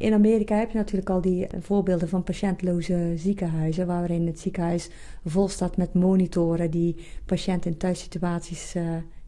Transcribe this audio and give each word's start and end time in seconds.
In 0.00 0.12
Amerika 0.12 0.56
heb 0.56 0.70
je 0.70 0.76
natuurlijk 0.76 1.10
al 1.10 1.20
die 1.20 1.46
voorbeelden 1.60 2.08
van 2.08 2.22
patiëntloze 2.22 3.12
ziekenhuizen, 3.16 3.86
waarin 3.86 4.26
het 4.26 4.40
ziekenhuis 4.40 4.90
vol 5.24 5.48
staat 5.48 5.76
met 5.76 5.94
monitoren 5.94 6.70
die 6.70 6.96
patiënten 7.26 7.70
in 7.70 7.76
thuissituaties 7.76 8.74
uh, 8.76 8.82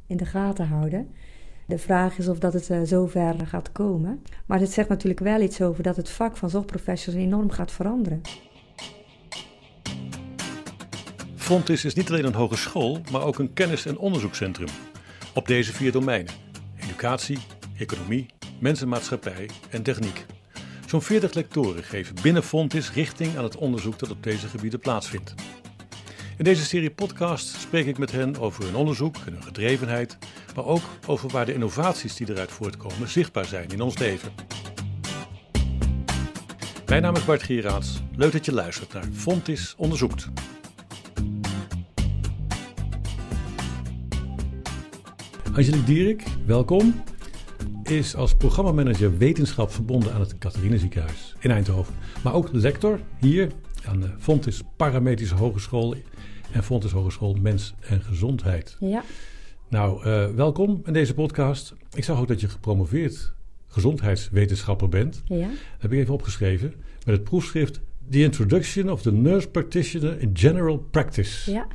in 0.07 0.17
de 0.17 0.25
gaten 0.25 0.67
houden. 0.67 1.09
De 1.67 1.79
vraag 1.79 2.19
is 2.19 2.29
of 2.29 2.39
dat 2.39 2.53
het 2.53 2.71
uh, 2.71 2.81
zover 2.85 3.35
gaat 3.47 3.73
komen. 3.73 4.23
Maar 4.47 4.61
het 4.61 4.73
zegt 4.73 4.89
natuurlijk 4.89 5.21
wel 5.21 5.41
iets 5.41 5.61
over 5.61 5.83
dat 5.83 5.97
het 5.97 6.11
vak 6.11 6.37
van 6.37 6.51
zorgprofessionals 6.51 7.25
enorm 7.25 7.51
gaat 7.51 7.73
veranderen. 7.73 8.21
Fontis 11.35 11.85
is 11.85 11.95
niet 11.95 12.09
alleen 12.09 12.27
een 12.27 12.35
hogeschool, 12.35 13.01
maar 13.11 13.23
ook 13.23 13.39
een 13.39 13.53
kennis- 13.53 13.87
en 13.87 13.99
onderzoekscentrum. 13.99 14.69
Op 15.35 15.47
deze 15.47 15.73
vier 15.73 15.93
domeinen: 15.93 16.33
educatie, 16.77 17.39
economie, 17.79 18.27
mensenmaatschappij 18.61 19.51
en 19.71 19.83
techniek. 19.83 20.27
Zo'n 20.93 21.03
40 21.03 21.35
lectoren 21.35 21.85
geven 21.85 22.15
binnen 22.23 22.43
Fontis 22.43 22.93
richting 22.93 23.37
aan 23.37 23.45
het 23.45 23.57
onderzoek 23.57 23.99
dat 23.99 24.11
op 24.11 24.23
deze 24.23 24.49
gebieden 24.49 24.81
plaatsvindt. 24.81 25.35
In 26.39 26.45
deze 26.45 26.65
serie 26.65 26.91
podcast 26.91 27.47
spreek 27.47 27.87
ik 27.87 27.99
met 27.99 28.13
hen 28.13 28.39
over 28.39 28.65
hun 28.65 28.75
onderzoek 28.75 29.17
en 29.27 29.33
hun 29.33 29.43
gedrevenheid, 29.43 30.19
maar 30.55 30.65
ook 30.65 30.83
over 31.07 31.29
waar 31.29 31.47
de 31.47 31.55
innovaties 31.55 32.17
die 32.17 32.31
eruit 32.31 32.53
voortkomen 32.53 33.09
zichtbaar 33.09 33.45
zijn 33.45 33.69
in 33.69 33.81
ons 33.81 33.99
leven. 33.99 34.33
Mijn 36.87 37.03
naam 37.03 37.17
is 37.17 37.25
Bart 37.25 37.43
Gieraats. 37.43 38.03
Leuk 38.17 38.33
dat 38.33 38.45
je 38.45 38.53
luistert 38.53 38.93
naar 38.93 39.09
Fontis 39.13 39.75
Onderzoekt. 39.77 40.29
Angelique 45.53 45.85
Dierik, 45.85 46.25
welkom. 46.47 47.05
Is 47.93 48.15
als 48.17 48.35
programmamanager 48.35 49.19
wetenschap 49.19 49.71
verbonden 49.71 50.13
aan 50.13 50.21
het 50.21 50.39
Catharine 50.39 50.79
Ziekenhuis 50.79 51.35
in 51.39 51.51
Eindhoven. 51.51 51.95
Maar 52.23 52.35
ook 52.35 52.49
lector 52.53 53.01
hier 53.21 53.51
aan 53.85 54.01
de 54.01 54.11
Fontis 54.19 54.63
Parametrische 54.77 55.35
Hogeschool 55.35 55.95
en 56.53 56.63
Fontis 56.63 56.91
Hogeschool 56.91 57.37
Mens 57.41 57.75
en 57.81 58.03
Gezondheid. 58.03 58.77
Ja. 58.81 59.03
Nou, 59.69 60.07
uh, 60.07 60.27
welkom 60.27 60.83
in 60.85 60.93
deze 60.93 61.15
podcast. 61.15 61.75
Ik 61.95 62.05
zag 62.05 62.21
ook 62.21 62.29
dat 62.29 62.41
je 62.41 62.49
gepromoveerd 62.49 63.33
gezondheidswetenschapper 63.67 64.89
bent. 64.89 65.23
Ja. 65.25 65.47
Dat 65.47 65.57
heb 65.79 65.93
ik 65.93 65.99
even 65.99 66.15
opgeschreven 66.15 66.75
met 67.05 67.15
het 67.17 67.25
proefschrift 67.25 67.81
The 68.11 68.23
Introduction 68.23 68.91
of 68.91 69.03
the 69.03 69.13
Nurse 69.13 69.49
Practitioner 69.49 70.21
in 70.21 70.31
General 70.33 70.79
Practice. 70.79 71.53
Ja. 71.53 71.67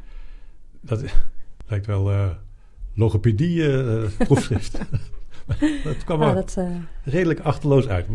Dat 0.81 1.04
lijkt 1.70 1.86
wel 1.86 2.12
uh, 2.12 2.30
logopedie-proefschrift. 2.94 4.76
Uh, 4.76 5.00
dat 5.84 6.03
kwam 6.03 6.22
ah, 6.22 6.30
er 6.30 6.36
dat, 6.36 6.56
uh, 6.59 6.76
redelijk 7.03 7.40
achterloos 7.40 7.88
uit. 7.88 8.06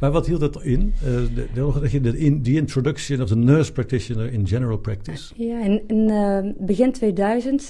Maar 0.00 0.10
wat 0.10 0.26
hield 0.26 0.40
dat 0.40 0.62
in? 0.62 0.94
Uh, 1.04 1.14
de, 1.34 1.46
de, 1.54 2.00
de, 2.00 2.18
in, 2.18 2.42
the 2.42 2.52
introduction 2.52 3.22
of 3.22 3.28
the 3.28 3.36
nurse 3.36 3.72
practitioner 3.72 4.32
in 4.32 4.46
general 4.46 4.78
practice? 4.78 5.34
Ja, 5.36 5.64
in, 5.64 5.82
in 5.86 6.08
uh, 6.08 6.38
begin 6.58 6.92
2000 6.92 7.68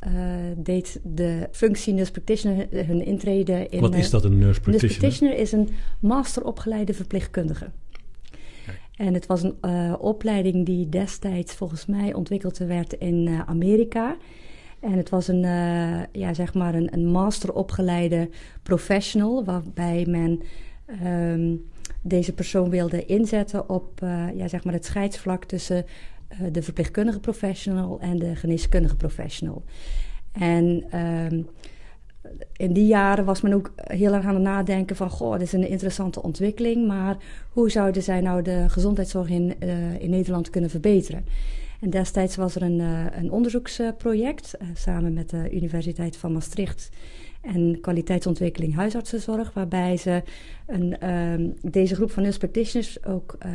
deed 0.56 1.00
de 1.02 1.48
functie 1.50 1.94
nurse 1.94 2.12
practitioner 2.12 2.66
hun 2.70 3.04
intrede 3.04 3.66
in... 3.68 3.80
Wat 3.80 3.94
is 3.94 4.10
dat, 4.10 4.24
een 4.24 4.38
nurse 4.38 4.60
practitioner? 4.60 4.80
Nurse 4.80 4.98
practitioner 4.98 5.38
is 5.38 5.52
een 5.52 5.68
masteropgeleide 6.00 6.94
verpleegkundige. 6.94 7.70
En 8.96 9.14
het 9.14 9.26
was 9.26 9.42
een 9.42 9.98
opleiding 9.98 10.66
die 10.66 10.88
destijds 10.88 11.54
volgens 11.54 11.86
mij 11.86 12.14
ontwikkeld 12.14 12.58
werd 12.58 12.92
in 12.92 13.42
Amerika... 13.46 14.16
En 14.80 14.92
het 14.92 15.08
was 15.08 15.28
een, 15.28 15.42
uh, 15.42 16.02
ja, 16.12 16.34
zeg 16.34 16.54
maar 16.54 16.74
een, 16.74 16.92
een 16.92 17.06
masteropgeleide 17.06 18.28
professional, 18.62 19.44
waarbij 19.44 20.06
men 20.08 20.42
um, 21.04 21.64
deze 22.02 22.32
persoon 22.32 22.70
wilde 22.70 23.04
inzetten 23.04 23.68
op 23.68 24.00
uh, 24.02 24.24
ja, 24.34 24.48
zeg 24.48 24.64
maar 24.64 24.74
het 24.74 24.84
scheidsvlak 24.84 25.44
tussen 25.44 25.84
uh, 26.32 26.38
de 26.52 26.62
verpleegkundige 26.62 27.20
professional 27.20 28.00
en 28.00 28.18
de 28.18 28.36
geneeskundige 28.36 28.96
professional. 28.96 29.62
En 30.32 30.84
um, 30.98 31.46
in 32.56 32.72
die 32.72 32.86
jaren 32.86 33.24
was 33.24 33.40
men 33.40 33.52
ook 33.52 33.72
heel 33.76 34.12
erg 34.12 34.24
aan 34.24 34.34
het 34.34 34.42
nadenken 34.42 34.96
van... 34.96 35.10
goh, 35.10 35.32
dit 35.32 35.42
is 35.42 35.52
een 35.52 35.68
interessante 35.68 36.22
ontwikkeling... 36.22 36.86
maar 36.86 37.16
hoe 37.50 37.70
zouden 37.70 38.02
zij 38.02 38.20
nou 38.20 38.42
de 38.42 38.64
gezondheidszorg 38.68 39.28
in, 39.28 39.60
in 39.98 40.10
Nederland 40.10 40.50
kunnen 40.50 40.70
verbeteren? 40.70 41.24
En 41.80 41.90
destijds 41.90 42.36
was 42.36 42.54
er 42.54 42.62
een, 42.62 42.78
uh, 42.78 43.04
een 43.12 43.30
onderzoeksproject 43.30 44.54
uh, 44.62 44.68
samen 44.74 45.12
met 45.12 45.30
de 45.30 45.50
Universiteit 45.52 46.16
van 46.16 46.32
Maastricht 46.32 46.90
en 47.40 47.78
kwaliteitsontwikkeling 47.80 48.74
huisartsenzorg, 48.74 49.52
waarbij 49.52 49.96
ze 49.96 50.22
een, 50.66 50.96
uh, 51.02 51.50
deze 51.62 51.94
groep 51.94 52.10
van 52.10 52.22
nurse 52.22 52.38
practitioners 52.38 53.04
ook 53.04 53.36
uh, 53.46 53.52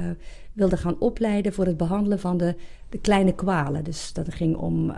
wilden 0.53 0.78
gaan 0.78 1.00
opleiden 1.00 1.53
voor 1.53 1.66
het 1.66 1.78
behandelen 1.78 2.19
van 2.19 2.38
de, 2.38 2.56
de 2.90 3.00
kleine 3.00 3.34
kwalen. 3.34 3.84
Dus 3.84 4.13
dat 4.13 4.34
ging 4.34 4.56
om 4.56 4.96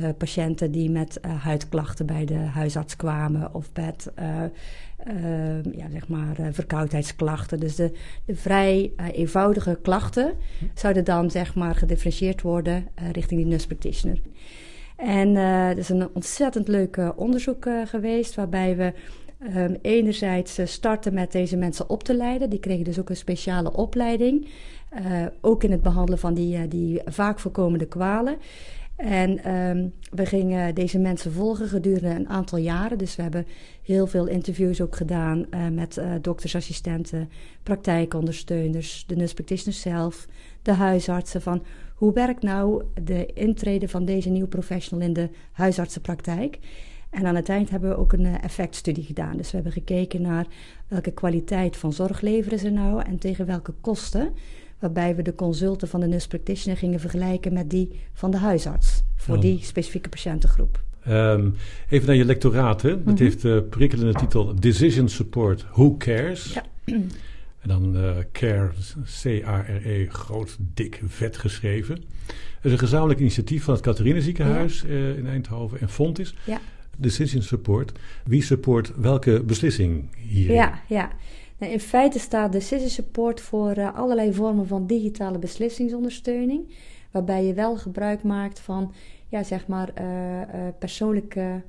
uh, 0.00 0.08
patiënten 0.18 0.70
die 0.70 0.90
met 0.90 1.20
uh, 1.26 1.42
huidklachten 1.42 2.06
bij 2.06 2.24
de 2.24 2.34
huisarts 2.34 2.96
kwamen 2.96 3.54
of 3.54 3.70
met 3.74 4.12
uh, 4.18 4.24
ja, 5.76 5.90
zeg 5.90 6.08
maar, 6.08 6.36
verkoudheidsklachten. 6.50 7.60
Dus 7.60 7.76
de, 7.76 7.92
de 8.24 8.36
vrij 8.36 8.92
eenvoudige 9.12 9.78
klachten 9.82 10.32
zouden 10.74 11.04
dan 11.04 11.30
zeg 11.30 11.54
maar, 11.54 11.74
gedifferentieerd 11.74 12.42
worden 12.42 12.88
richting 13.12 13.40
die 13.40 13.48
nurse 13.48 13.66
practitioner. 13.66 14.20
En 14.96 15.34
het 15.36 15.78
is 15.78 15.88
een 15.88 16.08
ontzettend 16.14 16.68
leuk 16.68 17.12
onderzoek 17.16 17.66
geweest 17.84 18.34
waarbij 18.34 18.76
we 18.76 18.92
Um, 19.56 19.76
enerzijds 19.82 20.60
starten 20.64 21.14
met 21.14 21.32
deze 21.32 21.56
mensen 21.56 21.90
op 21.90 22.02
te 22.02 22.16
leiden. 22.16 22.50
Die 22.50 22.58
kregen 22.58 22.84
dus 22.84 22.98
ook 22.98 23.08
een 23.10 23.16
speciale 23.16 23.72
opleiding. 23.72 24.48
Ook 25.40 25.64
in 25.64 25.70
het 25.70 25.82
behandelen 25.82 26.18
van 26.18 26.34
die, 26.34 26.68
die 26.68 27.00
vaak 27.04 27.38
voorkomende 27.38 27.86
kwalen. 27.86 28.36
En 29.02 29.54
um, 29.54 29.92
we 30.10 30.26
gingen 30.26 30.74
deze 30.74 30.98
mensen 30.98 31.32
volgen 31.32 31.68
gedurende 31.68 32.08
een 32.08 32.28
aantal 32.28 32.58
jaren. 32.58 32.98
Dus 32.98 33.16
we 33.16 33.22
hebben 33.22 33.46
heel 33.82 34.06
veel 34.06 34.26
interviews 34.26 34.80
ook 34.80 34.96
gedaan 34.96 35.46
uh, 35.50 35.68
met 35.68 35.96
uh, 35.96 36.12
doktersassistenten, 36.20 37.30
praktijkondersteuners, 37.62 39.04
de 39.06 39.16
nurse 39.16 39.34
practitioners 39.34 39.80
zelf, 39.80 40.26
de 40.62 40.72
huisartsen. 40.72 41.42
Van 41.42 41.62
hoe 41.94 42.12
werkt 42.12 42.42
nou 42.42 42.84
de 43.04 43.26
intrede 43.26 43.88
van 43.88 44.04
deze 44.04 44.30
nieuwe 44.30 44.48
professional 44.48 45.06
in 45.06 45.12
de 45.12 45.28
huisartsenpraktijk? 45.52 46.58
En 47.10 47.26
aan 47.26 47.36
het 47.36 47.48
eind 47.48 47.70
hebben 47.70 47.90
we 47.90 47.96
ook 47.96 48.12
een 48.12 48.24
uh, 48.24 48.44
effectstudie 48.44 49.04
gedaan. 49.04 49.36
Dus 49.36 49.48
we 49.50 49.54
hebben 49.54 49.72
gekeken 49.72 50.22
naar 50.22 50.46
welke 50.88 51.12
kwaliteit 51.12 51.76
van 51.76 51.92
zorg 51.92 52.20
leveren 52.20 52.58
ze 52.58 52.70
nou 52.70 53.02
en 53.02 53.18
tegen 53.18 53.46
welke 53.46 53.72
kosten 53.80 54.34
waarbij 54.82 55.16
we 55.16 55.22
de 55.22 55.34
consulten 55.34 55.88
van 55.88 56.00
de 56.00 56.06
nurse 56.06 56.28
practitioner 56.28 56.76
gingen 56.78 57.00
vergelijken 57.00 57.52
met 57.52 57.70
die 57.70 57.90
van 58.12 58.30
de 58.30 58.36
huisarts 58.36 59.02
voor 59.16 59.34
Oh. 59.36 59.40
die 59.40 59.58
specifieke 59.62 60.08
patiëntengroep. 60.08 60.82
Um, 61.08 61.54
even 61.88 62.06
naar 62.06 62.16
je 62.16 62.24
lectoraat. 62.24 62.82
Hè? 62.82 62.88
Dat 63.04 63.14
Mhm. 63.14 63.22
heeft 63.22 63.42
de 63.42 63.66
prikkelende 63.70 64.12
titel 64.14 64.54
Decision 64.60 65.08
Support 65.08 65.64
Who 65.70 65.96
Cares? 65.96 66.52
Ja. 66.52 66.64
En 67.62 67.68
dan 67.68 67.96
uh, 67.96 68.10
CARE, 68.32 68.70
C-A-R-E, 69.22 70.06
groot, 70.08 70.56
dik, 70.74 71.00
vet 71.06 71.36
geschreven. 71.36 71.94
Het 72.26 72.64
is 72.64 72.72
een 72.72 72.78
gezamenlijk 72.78 73.20
initiatief 73.20 73.64
van 73.64 73.74
het 73.74 73.82
Catharine 73.82 74.20
Ziekenhuis 74.22 74.84
uh, 74.84 75.16
in 75.16 75.26
Eindhoven 75.26 75.80
en 75.80 75.88
Fontis. 75.88 76.34
Ja. 76.44 76.60
Decision 76.96 77.42
Support. 77.42 77.92
Wie 78.24 78.42
support 78.42 78.92
welke 78.96 79.42
beslissing 79.42 80.16
hierin? 80.16 80.54
Ja, 80.54 80.80
ja. 80.88 81.10
Nou, 81.62 81.74
in 81.74 81.80
feite 81.80 82.18
staat 82.18 82.52
Decision 82.52 82.88
Support 82.88 83.40
voor 83.40 83.78
uh, 83.78 83.94
allerlei 83.94 84.34
vormen 84.34 84.66
van 84.66 84.86
digitale 84.86 85.38
beslissingsondersteuning. 85.38 86.74
Waarbij 87.10 87.44
je 87.44 87.54
wel 87.54 87.76
gebruik 87.76 88.22
maakt 88.22 88.60
van 88.60 88.92
ja, 89.28 89.42
zeg 89.42 89.66
maar, 89.66 89.90
uh, 90.00 90.04
uh, 90.40 90.44
persoonlijke 90.78 91.62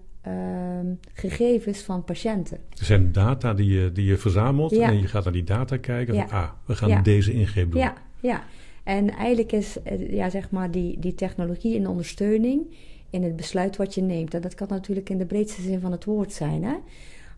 gegevens 1.13 1.81
van 1.81 2.03
patiënten. 2.03 2.57
Er 2.79 2.85
zijn 2.85 3.11
data 3.11 3.53
die 3.53 3.79
je, 3.79 3.91
die 3.91 4.05
je 4.05 4.17
verzamelt 4.17 4.71
Ja. 4.71 4.87
en 4.87 4.99
je 4.99 5.07
gaat 5.07 5.23
naar 5.23 5.33
die 5.33 5.43
data 5.43 5.77
kijken. 5.77 6.13
Ja. 6.13 6.27
Van, 6.27 6.37
ah, 6.37 6.49
we 6.65 6.75
gaan 6.75 6.89
Ja. 6.89 7.01
deze 7.01 7.33
ingreep 7.33 7.71
doen. 7.71 7.81
Ja, 7.81 7.93
ja. 8.19 8.43
En 8.83 9.09
eigenlijk 9.09 9.51
is 9.51 9.81
eh, 9.81 10.13
ja, 10.13 10.29
zeg 10.29 10.49
maar 10.49 10.71
die, 10.71 10.99
die 10.99 11.15
technologie 11.15 11.77
en 11.77 11.87
ondersteuning 11.87 12.61
in 13.09 13.23
het 13.23 13.35
besluit 13.35 13.77
wat 13.77 13.95
je 13.95 14.01
neemt. 14.01 14.33
En 14.33 14.41
dat 14.41 14.55
kan 14.55 14.67
natuurlijk 14.69 15.09
in 15.09 15.17
de 15.17 15.25
breedste 15.25 15.61
zin 15.61 15.79
van 15.79 15.91
het 15.91 16.05
woord 16.05 16.33
zijn. 16.33 16.63
Hè? 16.63 16.75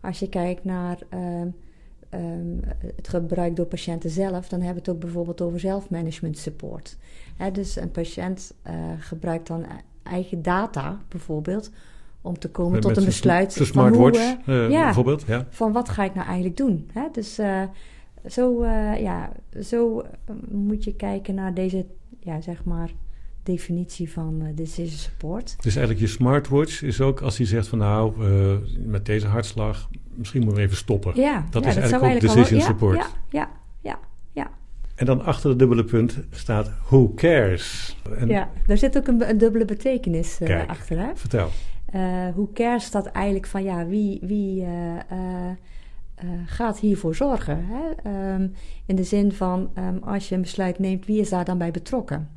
Als 0.00 0.18
je 0.18 0.28
kijkt 0.28 0.64
naar 0.64 0.98
ehm, 1.08 1.48
ehm, 2.16 2.76
het 2.96 3.08
gebruik 3.08 3.56
door 3.56 3.66
patiënten 3.66 4.10
zelf, 4.10 4.48
dan 4.48 4.60
hebben 4.60 4.82
we 4.84 4.90
het 4.90 4.96
ook 4.96 5.00
bijvoorbeeld 5.00 5.40
over 5.40 5.60
zelfmanagement 5.60 6.38
support. 6.38 6.96
Dus 7.52 7.76
een 7.76 7.90
patiënt 7.90 8.54
eh, 8.62 8.74
gebruikt 8.98 9.46
dan 9.46 9.64
eigen 10.02 10.42
data 10.42 11.00
bijvoorbeeld 11.08 11.70
om 12.20 12.38
te 12.38 12.50
komen 12.50 12.72
Met- 12.72 12.80
tot 12.82 12.90
met 12.90 13.00
een 13.00 13.04
besluit 13.04 13.52
Zijn 13.52 13.66
van 13.68 13.88
hoe, 13.88 13.94
smartwatch 13.96 14.46
eh, 14.46 14.64
eh, 14.64 14.70
ja, 14.70 14.84
bijvoorbeeld. 14.84 15.24
Ja. 15.26 15.46
van 15.50 15.72
wat 15.72 15.88
ga 15.88 16.04
ik 16.04 16.14
nou 16.14 16.26
eigenlijk 16.26 16.56
doen. 16.56 16.90
Dus 17.12 17.40
zo, 18.26 18.64
ja, 18.98 19.32
zo 19.62 20.02
moet 20.48 20.84
je 20.84 20.94
kijken 20.94 21.34
naar 21.34 21.54
deze, 21.54 21.86
ja, 22.20 22.40
zeg 22.40 22.64
maar, 22.64 22.90
definitie 23.46 24.12
van 24.12 24.40
eh 24.40 24.48
decision 24.54 24.98
support. 24.98 25.56
Dus 25.60 25.76
eigenlijk 25.76 26.06
je 26.06 26.12
smartwatch 26.12 26.82
is 26.82 27.00
ook 27.00 27.20
als 27.20 27.36
hij 27.36 27.46
zegt 27.46 27.68
van 27.68 27.78
nou, 27.78 28.24
eh, 28.24 28.56
met 28.78 29.06
deze 29.06 29.26
hartslag, 29.26 29.88
misschien 30.14 30.40
moeten 30.40 30.58
we 30.58 30.66
even 30.66 30.76
stoppen. 30.76 31.12
Ja, 31.14 31.46
Dat 31.50 31.64
ja, 31.64 31.68
is 31.68 31.76
eigenlijk 31.76 32.14
ook 32.14 32.20
decision 32.20 32.58
ja, 32.60 32.66
support. 32.66 32.96
Ja, 32.96 33.08
ja, 33.30 33.50
ja. 33.80 33.98
En 34.94 35.06
dan 35.06 35.24
achter 35.24 35.50
het 35.50 35.58
dubbele 35.58 35.84
punt 35.84 36.18
staat 36.30 36.70
Who 36.88 37.12
Cares? 37.14 37.96
En 38.18 38.28
ja, 38.28 38.50
daar 38.66 38.78
zit 38.78 38.96
ook 38.96 39.06
een, 39.06 39.28
een 39.28 39.38
dubbele 39.38 39.64
betekenis 39.64 40.40
uh, 40.40 40.66
achter. 40.66 40.98
Hè? 40.98 41.10
Vertel. 41.14 41.48
Uh, 41.94 42.28
who 42.34 42.50
Cares 42.54 42.84
staat 42.84 43.06
eigenlijk 43.06 43.46
van 43.46 43.62
ja, 43.62 43.86
wie, 43.86 44.18
wie 44.22 44.62
uh, 44.62 44.68
gaat 46.46 46.78
hiervoor 46.78 47.14
zorgen? 47.14 47.66
Hè? 47.68 48.10
Um, 48.34 48.52
in 48.86 48.96
de 48.96 49.04
zin 49.04 49.32
van 49.32 49.70
um, 49.78 50.02
als 50.02 50.28
je 50.28 50.34
een 50.34 50.40
besluit 50.40 50.78
neemt, 50.78 51.06
wie 51.06 51.20
is 51.20 51.28
daar 51.28 51.44
dan 51.44 51.58
bij 51.58 51.70
betrokken? 51.70 52.28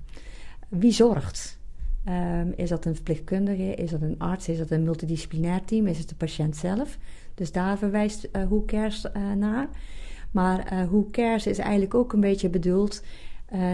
Wie 0.69 0.91
zorgt? 0.91 1.57
Um, 2.07 2.53
is 2.55 2.69
dat 2.69 2.85
een 2.85 2.95
verpleegkundige? 2.95 3.75
Is 3.75 3.91
dat 3.91 4.01
een 4.01 4.19
arts? 4.19 4.49
Is 4.49 4.57
dat 4.57 4.69
een 4.69 4.83
multidisciplinair 4.83 5.65
team? 5.65 5.87
Is 5.87 5.97
het 5.97 6.09
de 6.09 6.15
patiënt 6.15 6.55
zelf? 6.55 6.97
Dus 7.35 7.51
daar 7.51 7.77
verwijst 7.77 8.29
uh, 8.35 8.43
Who 8.43 8.63
Cares 8.65 9.05
uh, 9.05 9.33
naar. 9.33 9.67
Maar 10.31 10.73
uh, 10.73 10.85
Who 10.87 11.07
Cares 11.11 11.47
is 11.47 11.57
eigenlijk 11.57 11.93
ook 11.93 12.13
een 12.13 12.19
beetje 12.19 12.49
bedoeld 12.49 13.03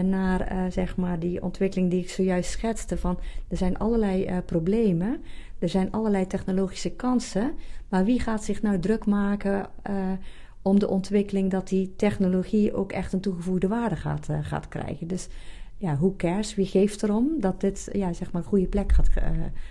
naar 0.04 0.72
zeg 0.72 0.96
maar 0.96 1.18
die 1.18 1.42
ontwikkeling 1.42 1.90
die 1.90 2.00
ik 2.00 2.10
zojuist 2.10 2.50
schetste. 2.50 2.96
Van 2.96 3.18
er 3.48 3.56
zijn 3.56 3.78
allerlei 3.78 4.40
problemen, 4.40 5.22
er 5.58 5.68
zijn 5.68 5.92
allerlei 5.92 6.26
technologische 6.26 6.90
kansen. 6.90 7.52
Maar 7.88 8.04
wie 8.04 8.20
gaat 8.20 8.44
zich 8.44 8.62
nou 8.62 8.78
druk 8.78 9.06
maken 9.06 9.68
om 10.62 10.78
de 10.78 10.88
ontwikkeling 10.88 11.50
dat 11.50 11.68
die 11.68 11.94
technologie 11.96 12.74
ook 12.74 12.92
echt 12.92 13.12
een 13.12 13.20
toegevoegde 13.20 13.68
waarde 13.68 13.96
gaat, 13.96 14.28
gaat 14.42 14.68
krijgen? 14.68 15.06
Dus 15.06 15.28
ja, 15.78 15.96
who 15.96 16.14
cares? 16.16 16.54
Wie 16.54 16.66
geeft 16.66 17.02
erom 17.02 17.40
dat 17.40 17.60
dit 17.60 17.88
ja, 17.92 18.12
zeg 18.12 18.32
maar 18.32 18.42
een 18.42 18.48
goede 18.48 18.66
plek 18.66 18.92
gaat, 18.92 19.08
uh, 19.18 19.24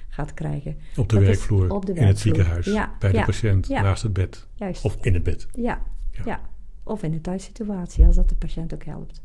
gaat 0.07 0.33
krijgen? 0.33 0.77
Op 0.95 1.09
de, 1.09 1.19
werkvloer, 1.19 1.73
op 1.73 1.85
de 1.85 1.93
werkvloer, 1.93 2.01
in 2.01 2.07
het 2.07 2.19
ziekenhuis, 2.19 2.65
ja, 2.65 2.95
bij 2.99 3.11
de 3.11 3.23
patiënt, 3.25 3.69
naast 3.69 4.03
het 4.03 4.13
bed. 4.13 4.47
Juist. 4.53 4.85
Of 4.85 4.97
in 5.01 5.13
het 5.13 5.23
bed. 5.23 5.47
Ja, 5.53 5.81
ja. 6.25 6.41
of 6.83 7.03
in 7.03 7.13
een 7.13 7.21
thuissituatie, 7.21 8.05
als 8.05 8.15
dat 8.15 8.29
de 8.29 8.35
patiënt 8.35 8.73
ook 8.73 8.83
helpt. 8.83 9.21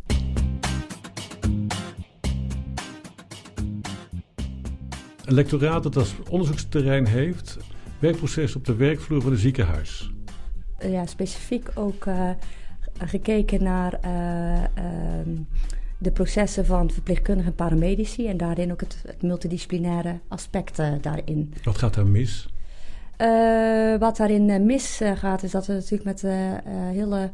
Een 5.25 5.35
lectoraat 5.35 5.83
dat 5.83 5.97
als 5.97 6.15
onderzoeksterrein 6.29 7.07
heeft, 7.07 7.59
werkproces 7.99 8.57
op 8.57 8.65
de 8.65 8.75
werkvloer 8.75 9.23
van 9.23 9.33
een 9.33 9.39
ziekenhuis. 9.39 10.13
Ja, 10.79 11.07
specifiek 11.07 11.71
ook 11.75 12.07
uh, 12.07 12.31
gekeken 12.99 13.63
naar... 13.63 13.99
Uh, 14.05 15.23
de 16.03 16.11
processen 16.11 16.67
van 16.67 16.91
verpleegkundigen 16.91 17.51
en 17.51 17.57
paramedici 17.57 18.29
en 18.29 18.37
daarin 18.37 18.73
ook 18.73 18.81
het, 18.81 19.03
het 19.07 19.23
multidisciplinaire 19.23 20.19
aspect 20.29 20.79
uh, 20.79 20.93
daarin. 21.01 21.55
Wat 21.63 21.79
gaat 21.79 21.95
daar 21.95 22.07
mis? 22.07 22.49
Uh, 23.19 23.99
wat 23.99 24.17
daarin 24.17 24.49
uh, 24.49 24.59
mis 24.59 25.01
gaat, 25.15 25.43
is 25.43 25.51
dat 25.51 25.67
we 25.67 25.73
natuurlijk 25.73 26.05
met 26.05 26.23
hele 26.95 27.31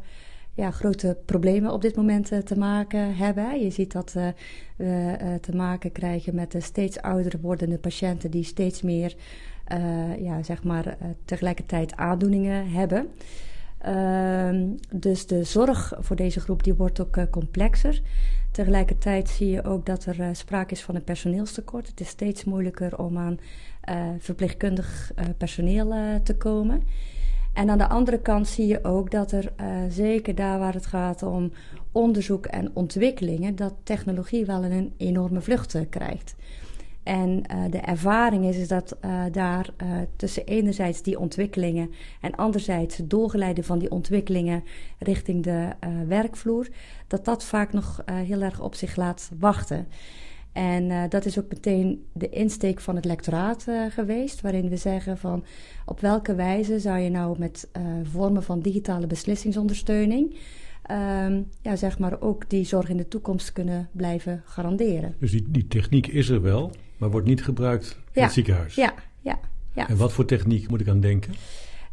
ja, 0.53 0.71
grote 0.71 1.17
problemen 1.25 1.73
op 1.73 1.81
dit 1.81 1.95
moment 1.95 2.45
te 2.45 2.57
maken 2.57 3.15
hebben. 3.15 3.63
Je 3.63 3.69
ziet 3.69 3.91
dat 3.91 4.13
we 4.13 4.33
te 5.41 5.55
maken 5.55 5.91
krijgen 5.91 6.35
met 6.35 6.51
de 6.51 6.61
steeds 6.61 7.01
ouder 7.01 7.33
wordende 7.41 7.77
patiënten 7.77 8.31
die 8.31 8.43
steeds 8.43 8.81
meer 8.81 9.15
ja, 10.19 10.43
zeg 10.43 10.63
maar, 10.63 10.97
tegelijkertijd 11.25 11.95
aandoeningen 11.95 12.69
hebben. 12.69 13.07
Ehm, 13.77 14.67
dus 14.91 15.27
de 15.27 15.43
zorg 15.43 15.93
voor 15.99 16.15
deze 16.15 16.39
groep 16.39 16.63
die 16.63 16.73
wordt 16.73 16.99
ook 16.99 17.29
complexer. 17.29 18.01
Tegelijkertijd 18.57 19.29
zie 19.29 19.49
je 19.49 19.63
ook 19.63 19.85
dat 19.85 20.05
er 20.05 20.19
uh, 20.19 20.27
sprake 20.31 20.73
is 20.73 20.81
van 20.81 20.95
een 20.95 21.03
personeelstekort. 21.03 21.87
Het 21.87 21.99
is 21.99 22.07
steeds 22.07 22.43
moeilijker 22.43 22.97
om 22.97 23.17
aan 23.17 23.39
uh, 23.89 24.05
verpleegkundig 24.19 25.11
uh, 25.19 25.25
personeel 25.37 26.19
te 26.23 26.35
komen. 26.35 26.83
En 27.53 27.69
aan 27.69 27.77
de 27.77 27.87
andere 27.87 28.19
kant 28.19 28.47
zie 28.47 28.67
je 28.67 28.83
ook 28.83 29.11
dat 29.11 29.31
er 29.31 29.51
zeker 29.89 30.35
daar 30.35 30.59
waar 30.59 30.73
het 30.73 30.85
gaat 30.85 31.23
om 31.23 31.51
onderzoek 31.91 32.45
en 32.45 32.71
ontwikkelingen, 32.73 33.55
dat 33.55 33.73
technologie 33.83 34.45
wel 34.45 34.63
een 34.63 34.93
enorme 34.97 35.41
vlucht 35.41 35.77
krijgt. 35.89 36.35
En 37.07 37.43
uh, 37.51 37.71
de 37.71 37.77
ervaring 37.77 38.45
is, 38.45 38.57
is 38.57 38.67
dat 38.67 38.97
uh, 39.05 39.23
daar 39.31 39.69
uh, 39.83 39.87
tussen 40.15 40.45
enerzijds 40.45 41.01
die 41.01 41.19
ontwikkelingen 41.19 41.89
en 42.21 42.35
anderzijds 42.35 42.97
het 42.97 43.09
doorgeleiden 43.09 43.63
van 43.63 43.79
die 43.79 43.91
ontwikkelingen 43.91 44.63
richting 44.99 45.43
de 45.43 45.69
werkvloer, 46.07 46.67
dat 47.07 47.25
dat 47.25 47.43
vaak 47.43 47.73
nog 47.73 48.03
heel 48.11 48.41
erg 48.41 48.61
op 48.61 48.75
zich 48.75 48.95
laat 48.95 49.31
wachten. 49.39 49.87
En 50.51 51.09
dat 51.09 51.25
is 51.25 51.39
ook 51.39 51.49
meteen 51.49 52.05
de 52.13 52.29
insteek 52.29 52.79
van 52.79 52.95
het 52.95 53.05
lectoraat 53.05 53.65
geweest, 53.89 54.41
waarin 54.41 54.69
we 54.69 54.77
zeggen 54.77 55.17
van 55.17 55.43
op 55.85 55.99
welke 55.99 56.35
wijze 56.35 56.79
zou 56.79 56.97
je 56.97 57.09
nou 57.09 57.39
met 57.39 57.69
vormen 58.03 58.43
van 58.43 58.59
digitale 58.59 59.07
beslissingsondersteuning 59.07 60.35
um, 60.91 61.47
ja, 61.61 61.75
zeg 61.75 61.99
maar 61.99 62.21
ook 62.21 62.49
die 62.49 62.65
zorg 62.65 62.89
in 62.89 62.97
de 62.97 63.07
toekomst 63.07 63.51
kunnen 63.51 63.89
blijven 63.91 64.41
garanderen. 64.45 65.15
Dus 65.19 65.31
die, 65.31 65.45
die 65.47 65.67
techniek 65.67 66.07
is 66.07 66.29
er 66.29 66.41
wel, 66.41 66.71
maar 66.97 67.11
wordt 67.11 67.27
niet 67.27 67.43
gebruikt 67.43 67.97
in 68.11 68.23
het 68.23 68.31
ziekenhuis. 68.31 68.75
Ja, 68.75 68.93
ja, 69.21 69.39
ja. 69.73 69.89
En 69.89 69.97
wat 69.97 70.13
voor 70.13 70.25
techniek 70.25 70.69
moet 70.69 70.81
ik 70.81 70.87
aan 70.87 70.99
denken? 70.99 71.33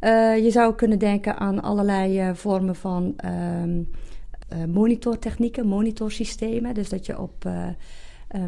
Uh, 0.00 0.44
je 0.44 0.50
zou 0.50 0.74
kunnen 0.74 0.98
denken 0.98 1.38
aan 1.38 1.62
allerlei 1.62 2.28
uh, 2.28 2.34
vormen 2.34 2.76
van 2.76 3.14
um, 3.24 3.90
uh, 4.52 4.64
monitortechnieken, 4.64 5.66
monitorsystemen. 5.66 6.74
Dus 6.74 6.88
dat 6.88 7.06
je 7.06 7.18
op, 7.20 7.48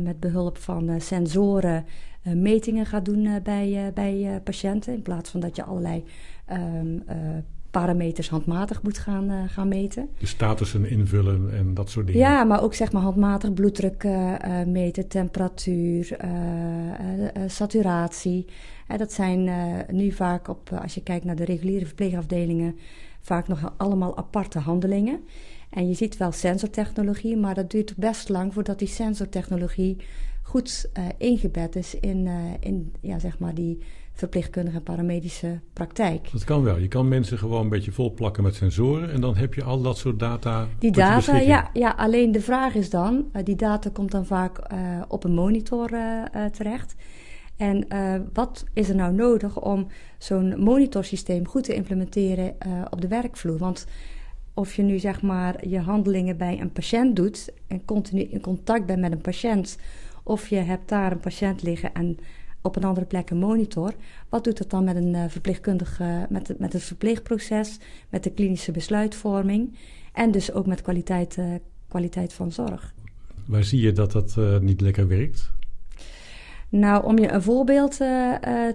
met 0.00 0.20
behulp 0.20 0.58
van 0.58 1.00
sensoren 1.00 1.84
metingen 2.22 2.86
gaat 2.86 3.04
doen 3.04 3.40
bij, 3.42 3.90
bij 3.94 4.40
patiënten. 4.44 4.94
In 4.94 5.02
plaats 5.02 5.30
van 5.30 5.40
dat 5.40 5.56
je 5.56 5.64
allerlei 5.64 6.04
um, 6.52 7.04
parameters 7.80 8.28
handmatig 8.28 8.82
moet 8.82 8.98
gaan, 8.98 9.30
uh, 9.30 9.42
gaan 9.46 9.68
meten. 9.68 10.08
De 10.18 10.26
statussen 10.26 10.90
invullen 10.90 11.50
en 11.52 11.74
dat 11.74 11.90
soort 11.90 12.06
dingen. 12.06 12.20
Ja, 12.20 12.44
maar 12.44 12.62
ook 12.62 12.74
zeg 12.74 12.92
maar 12.92 13.02
handmatig 13.02 13.52
bloeddruk 13.52 14.04
uh, 14.04 14.34
meten, 14.66 15.08
temperatuur, 15.08 16.16
saturatie. 17.46 18.46
dat 18.96 19.12
zijn 19.12 19.50
nu 19.90 20.12
vaak 20.12 20.48
op, 20.48 20.70
als 20.82 20.94
je 20.94 21.02
kijkt 21.02 21.24
naar 21.24 21.36
de 21.36 21.44
reguliere 21.44 21.86
verpleegafdelingen, 21.86 22.76
vaak 23.20 23.48
nog 23.48 23.72
allemaal 23.76 24.16
aparte 24.16 24.58
handelingen. 24.58 25.20
En 25.70 25.88
je 25.88 25.94
ziet 25.94 26.16
wel 26.16 26.32
sensortechnologie, 26.32 27.36
maar 27.36 27.54
dat 27.54 27.70
duurt 27.70 27.96
best 27.96 28.28
lang 28.28 28.54
voordat 28.54 28.78
die 28.78 28.88
sensortechnologie 28.88 29.96
goed 30.42 30.90
ingebed 31.18 31.76
is 31.76 31.94
in, 31.94 32.28
in 32.60 32.92
ja, 33.00 33.18
zeg 33.18 33.38
maar 33.38 33.54
die 33.54 33.78
verpleegkundige 34.16 34.76
en 34.76 34.82
paramedische 34.82 35.60
praktijk. 35.72 36.28
Dat 36.32 36.44
kan 36.44 36.62
wel. 36.62 36.78
Je 36.78 36.88
kan 36.88 37.08
mensen 37.08 37.38
gewoon 37.38 37.62
een 37.62 37.68
beetje 37.68 37.92
volplakken 37.92 38.42
met 38.42 38.54
sensoren 38.54 39.12
en 39.12 39.20
dan 39.20 39.36
heb 39.36 39.54
je 39.54 39.64
al 39.64 39.82
dat 39.82 39.98
soort 39.98 40.18
data. 40.18 40.68
Die 40.78 40.90
data, 40.90 41.36
ja, 41.36 41.70
ja. 41.72 41.90
Alleen 41.90 42.32
de 42.32 42.40
vraag 42.40 42.74
is 42.74 42.90
dan, 42.90 43.30
uh, 43.32 43.44
die 43.44 43.56
data 43.56 43.90
komt 43.90 44.10
dan 44.10 44.26
vaak 44.26 44.72
uh, 44.72 45.02
op 45.08 45.24
een 45.24 45.34
monitor 45.34 45.92
uh, 45.92 46.44
terecht. 46.44 46.94
En 47.56 47.86
wat 48.32 48.64
is 48.72 48.88
er 48.88 48.94
nou 48.94 49.12
nodig 49.12 49.60
om 49.60 49.86
zo'n 50.18 50.54
monitorsysteem 50.58 51.46
goed 51.46 51.64
te 51.64 51.74
implementeren 51.74 52.56
op 52.90 53.00
de 53.00 53.08
werkvloer? 53.08 53.58
Want 53.58 53.86
of 54.54 54.74
je 54.74 54.82
nu 54.82 54.98
zeg 54.98 55.22
maar 55.22 55.68
je 55.68 55.78
handelingen 55.78 56.36
bij 56.36 56.60
een 56.60 56.72
patiënt 56.72 57.16
doet 57.16 57.52
en 57.66 57.84
continu 57.84 58.20
in 58.20 58.40
contact 58.40 58.86
bent 58.86 59.00
met 59.00 59.12
een 59.12 59.20
patiënt, 59.20 59.78
of 60.22 60.48
je 60.48 60.56
hebt 60.56 60.88
daar 60.88 61.12
een 61.12 61.20
patiënt 61.20 61.62
liggen 61.62 61.94
en 61.94 62.18
op 62.66 62.76
een 62.76 62.84
andere 62.84 63.06
plek 63.06 63.30
een 63.30 63.38
monitor. 63.38 63.94
Wat 64.28 64.44
doet 64.44 64.58
het 64.58 64.70
dan 64.70 64.84
met 64.84 64.96
een 64.96 65.14
uh, 65.14 65.24
verpleegkundige, 65.28 66.26
met, 66.28 66.48
het, 66.48 66.58
met 66.58 66.72
het 66.72 66.82
verpleegproces, 66.82 67.78
met 68.08 68.24
de 68.24 68.30
klinische 68.30 68.72
besluitvorming 68.72 69.76
en 70.12 70.30
dus 70.30 70.52
ook 70.52 70.66
met 70.66 70.82
kwaliteit, 70.82 71.36
uh, 71.36 71.54
kwaliteit 71.88 72.32
van 72.32 72.52
zorg? 72.52 72.94
Waar 73.46 73.64
zie 73.64 73.80
je 73.80 73.92
dat 73.92 74.12
dat 74.12 74.34
uh, 74.38 74.58
niet 74.58 74.80
lekker 74.80 75.08
werkt? 75.08 75.50
Nou, 76.68 77.04
om 77.04 77.18
je 77.18 77.32
een 77.32 77.42
voorbeeld 77.42 77.96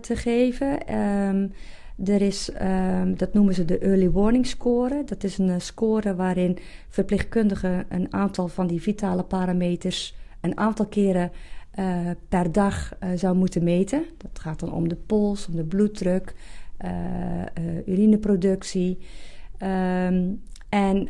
te 0.01 0.15
geven. 0.15 0.95
Um, 0.95 1.53
er 2.05 2.21
is, 2.21 2.49
um, 2.61 3.17
dat 3.17 3.33
noemen 3.33 3.53
ze 3.53 3.65
de 3.65 3.77
Early 3.77 4.11
Warning 4.11 4.47
Score. 4.47 5.03
Dat 5.05 5.23
is 5.23 5.37
een 5.37 5.61
score 5.61 6.15
waarin 6.15 6.57
verpleegkundigen 6.89 7.85
een 7.89 8.13
aantal 8.13 8.47
van 8.47 8.67
die 8.67 8.81
vitale 8.81 9.23
parameters 9.23 10.15
een 10.41 10.57
aantal 10.57 10.85
keren 10.85 11.31
uh, 11.79 12.09
per 12.29 12.51
dag 12.51 12.97
uh, 13.03 13.09
zou 13.15 13.35
moeten 13.35 13.63
meten. 13.63 14.05
Dat 14.17 14.39
gaat 14.39 14.59
dan 14.59 14.73
om 14.73 14.87
de 14.87 14.95
pols, 14.95 15.47
om 15.47 15.55
de 15.55 15.63
bloeddruk, 15.63 16.33
uh, 16.85 16.89
urineproductie. 17.85 18.97
Um, 19.63 20.41
en 20.69 21.09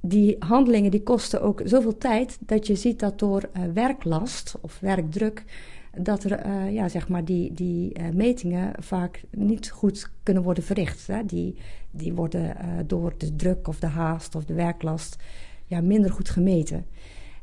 die 0.00 0.36
handelingen 0.38 0.90
die 0.90 1.02
kosten 1.02 1.42
ook 1.42 1.60
zoveel 1.64 1.98
tijd 1.98 2.38
dat 2.40 2.66
je 2.66 2.74
ziet 2.74 2.98
dat 2.98 3.18
door 3.18 3.48
werklast 3.74 4.56
of 4.60 4.80
werkdruk 4.80 5.44
dat 5.96 6.24
er 6.24 6.68
ja, 6.70 6.88
zeg 6.88 7.08
maar 7.08 7.24
die, 7.24 7.52
die 7.52 7.92
metingen 8.12 8.72
vaak 8.78 9.22
niet 9.30 9.70
goed 9.70 10.10
kunnen 10.22 10.42
worden 10.42 10.64
verricht. 10.64 11.06
Hè. 11.06 11.24
Die, 11.24 11.56
die 11.90 12.14
worden 12.14 12.56
door 12.86 13.14
de 13.16 13.36
druk 13.36 13.68
of 13.68 13.78
de 13.78 13.86
haast 13.86 14.34
of 14.34 14.44
de 14.44 14.54
werklast 14.54 15.16
ja, 15.66 15.80
minder 15.80 16.10
goed 16.10 16.28
gemeten. 16.28 16.86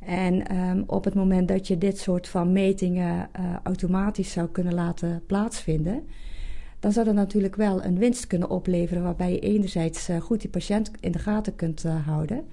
En 0.06 0.58
um, 0.58 0.84
op 0.88 1.04
het 1.04 1.14
moment 1.14 1.48
dat 1.48 1.68
je 1.68 1.78
dit 1.78 2.00
soort 2.00 2.28
van 2.28 2.52
metingen 2.52 3.30
uh, 3.40 3.46
automatisch 3.64 4.32
zou 4.32 4.48
kunnen 4.48 4.74
laten 4.74 5.24
plaatsvinden, 5.28 6.04
dan 6.80 6.92
zou 6.92 7.06
dat 7.06 7.16
natuurlijk 7.16 7.56
wel 7.56 7.84
een 7.84 7.98
winst 7.98 8.28
kunnen 8.28 8.50
opleveren, 8.50 9.04
waarbij 9.04 9.32
je 9.32 9.40
enerzijds 9.40 10.10
uh, 10.10 10.18
goed 10.22 10.42
die 10.42 10.50
patiënt 10.50 10.92
in 11.00 11.12
de 11.12 11.20
gaten 11.20 11.56
kunt 11.56 11.84
uh, 11.86 12.06
houden. 12.06 12.46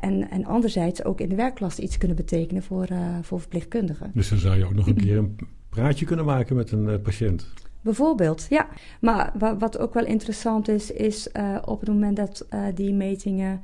en, 0.00 0.30
en 0.30 0.44
anderzijds 0.44 1.04
ook 1.04 1.20
in 1.20 1.28
de 1.28 1.34
werklast 1.34 1.78
iets 1.78 1.98
kunnen 1.98 2.16
betekenen 2.16 2.62
voor, 2.62 2.88
voor 3.22 3.40
verpleegkundigen. 3.40 4.10
Dus 4.14 4.28
dan 4.28 4.38
zou 4.38 4.56
je 4.56 4.64
ook 4.64 4.74
nog 4.74 4.86
een 4.86 4.96
keer 4.96 5.16
een 5.16 5.36
praatje 5.68 6.06
kunnen 6.06 6.24
maken 6.24 6.56
met 6.56 6.72
een 6.72 7.02
patiënt. 7.02 7.52
Bijvoorbeeld, 7.80 8.46
ja. 8.48 8.68
Maar 9.00 9.32
wat 9.58 9.78
ook 9.78 9.94
wel 9.94 10.04
interessant 10.04 10.68
is, 10.68 10.90
is 10.90 11.28
op 11.64 11.80
het 11.80 11.88
moment 11.88 12.16
dat 12.16 12.46
die 12.74 12.94
metingen 12.94 13.60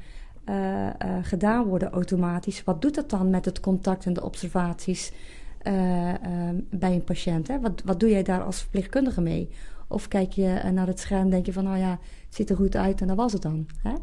gedaan 1.23 1.65
worden 1.65 1.91
automatisch, 1.91 2.65
wat 2.65 2.83
doet 2.83 2.95
dat 2.95 3.11
dan 3.11 3.31
met 3.31 3.45
het 3.45 3.61
contact 3.61 4.07
en 4.07 4.13
de 4.13 4.25
observaties 4.25 5.13
uh, 5.69 6.13
bij 6.71 6.93
een 6.95 7.05
patiënt. 7.05 7.49
Hè? 7.49 7.61
Wat, 7.61 7.83
wat 7.85 8.01
doe 8.01 8.11
jij 8.11 8.23
daar 8.23 8.43
als 8.43 8.61
verpleegkundige 8.61 9.21
mee? 9.21 9.49
Of 9.89 10.09
kijk 10.09 10.33
je 10.33 10.47
eh, 10.47 10.71
naar 10.71 10.87
het 10.87 11.01
scherm 11.01 11.23
en 11.23 11.31
denk 11.31 11.47
je 11.47 11.53
van, 11.53 11.65
nou 11.65 11.79
ja, 11.79 11.91
het 11.91 12.35
ziet 12.35 12.51
er 12.51 12.57
goed 12.57 12.77
uit 12.77 13.01
en 13.01 13.07
dat 13.07 13.17
was 13.17 13.33
het 13.33 13.43
dan. 13.43 13.67
Hè? 13.83 13.95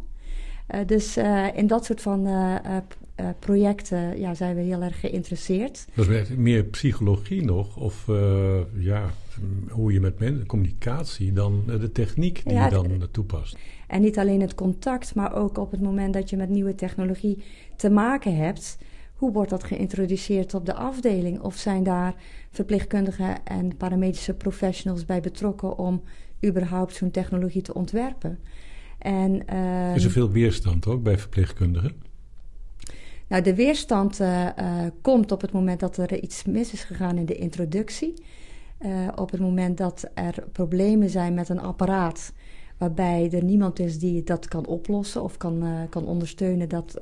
Dus 0.85 1.17
in 1.55 1.67
dat 1.67 1.85
soort 1.85 2.01
van 2.01 2.27
projecten 3.39 4.19
ja, 4.19 4.33
zijn 4.33 4.55
we 4.55 4.61
heel 4.61 4.81
erg 4.81 4.99
geïnteresseerd. 4.99 5.85
Dat 5.93 6.07
is 6.07 6.29
meer 6.29 6.63
psychologie 6.63 7.45
nog, 7.45 7.77
of 7.77 8.05
ja, 8.73 9.09
hoe 9.69 9.93
je 9.93 9.99
met 9.99 10.19
mensen, 10.19 10.45
communicatie, 10.45 11.33
dan 11.33 11.63
de 11.65 11.91
techniek 11.91 12.41
die 12.45 12.57
je 12.57 12.69
dan 12.69 13.07
toepast. 13.11 13.57
En 13.87 14.01
niet 14.01 14.19
alleen 14.19 14.41
het 14.41 14.55
contact, 14.55 15.15
maar 15.15 15.35
ook 15.35 15.57
op 15.57 15.71
het 15.71 15.81
moment 15.81 16.13
dat 16.13 16.29
je 16.29 16.37
met 16.37 16.49
nieuwe 16.49 16.75
technologie 16.75 17.43
te 17.75 17.89
maken 17.89 18.35
hebt 18.35 18.77
hoe 19.15 19.31
wordt 19.31 19.49
dat 19.49 19.63
geïntroduceerd 19.63 20.53
op 20.53 20.65
de 20.65 20.73
afdeling? 20.73 21.39
Of 21.41 21.55
zijn 21.55 21.83
daar 21.83 22.15
verpleegkundigen 22.51 23.43
en 23.43 23.77
paramedische 23.77 24.33
professionals 24.33 25.05
bij 25.05 25.21
betrokken 25.21 25.77
om 25.77 26.01
überhaupt 26.45 26.95
zo'n 26.95 27.11
technologie 27.11 27.61
te 27.61 27.73
ontwerpen? 27.73 28.39
En, 28.97 29.43
uh, 29.53 29.95
is 29.95 30.03
er 30.03 30.11
veel 30.11 30.31
weerstand 30.31 30.87
ook 30.87 31.03
bij 31.03 31.17
verpleegkundigen? 31.17 31.93
Nou, 33.27 33.43
de 33.43 33.55
weerstand 33.55 34.19
uh, 34.19 34.45
uh, 34.59 34.85
komt 35.01 35.31
op 35.31 35.41
het 35.41 35.51
moment 35.51 35.79
dat 35.79 35.97
er 35.97 36.21
iets 36.21 36.43
mis 36.43 36.73
is 36.73 36.83
gegaan 36.83 37.17
in 37.17 37.25
de 37.25 37.35
introductie. 37.35 38.13
Uh, 38.79 39.07
op 39.15 39.31
het 39.31 39.39
moment 39.39 39.77
dat 39.77 40.09
er 40.13 40.43
problemen 40.51 41.09
zijn 41.09 41.33
met 41.33 41.49
een 41.49 41.59
apparaat 41.59 42.33
waarbij 42.77 43.29
er 43.31 43.43
niemand 43.43 43.79
is 43.79 43.99
die 43.99 44.23
dat 44.23 44.47
kan 44.47 44.65
oplossen 44.65 45.23
of 45.23 45.37
kan, 45.37 45.87
kan 45.89 46.05
ondersteunen 46.05 46.69
dat 46.69 46.97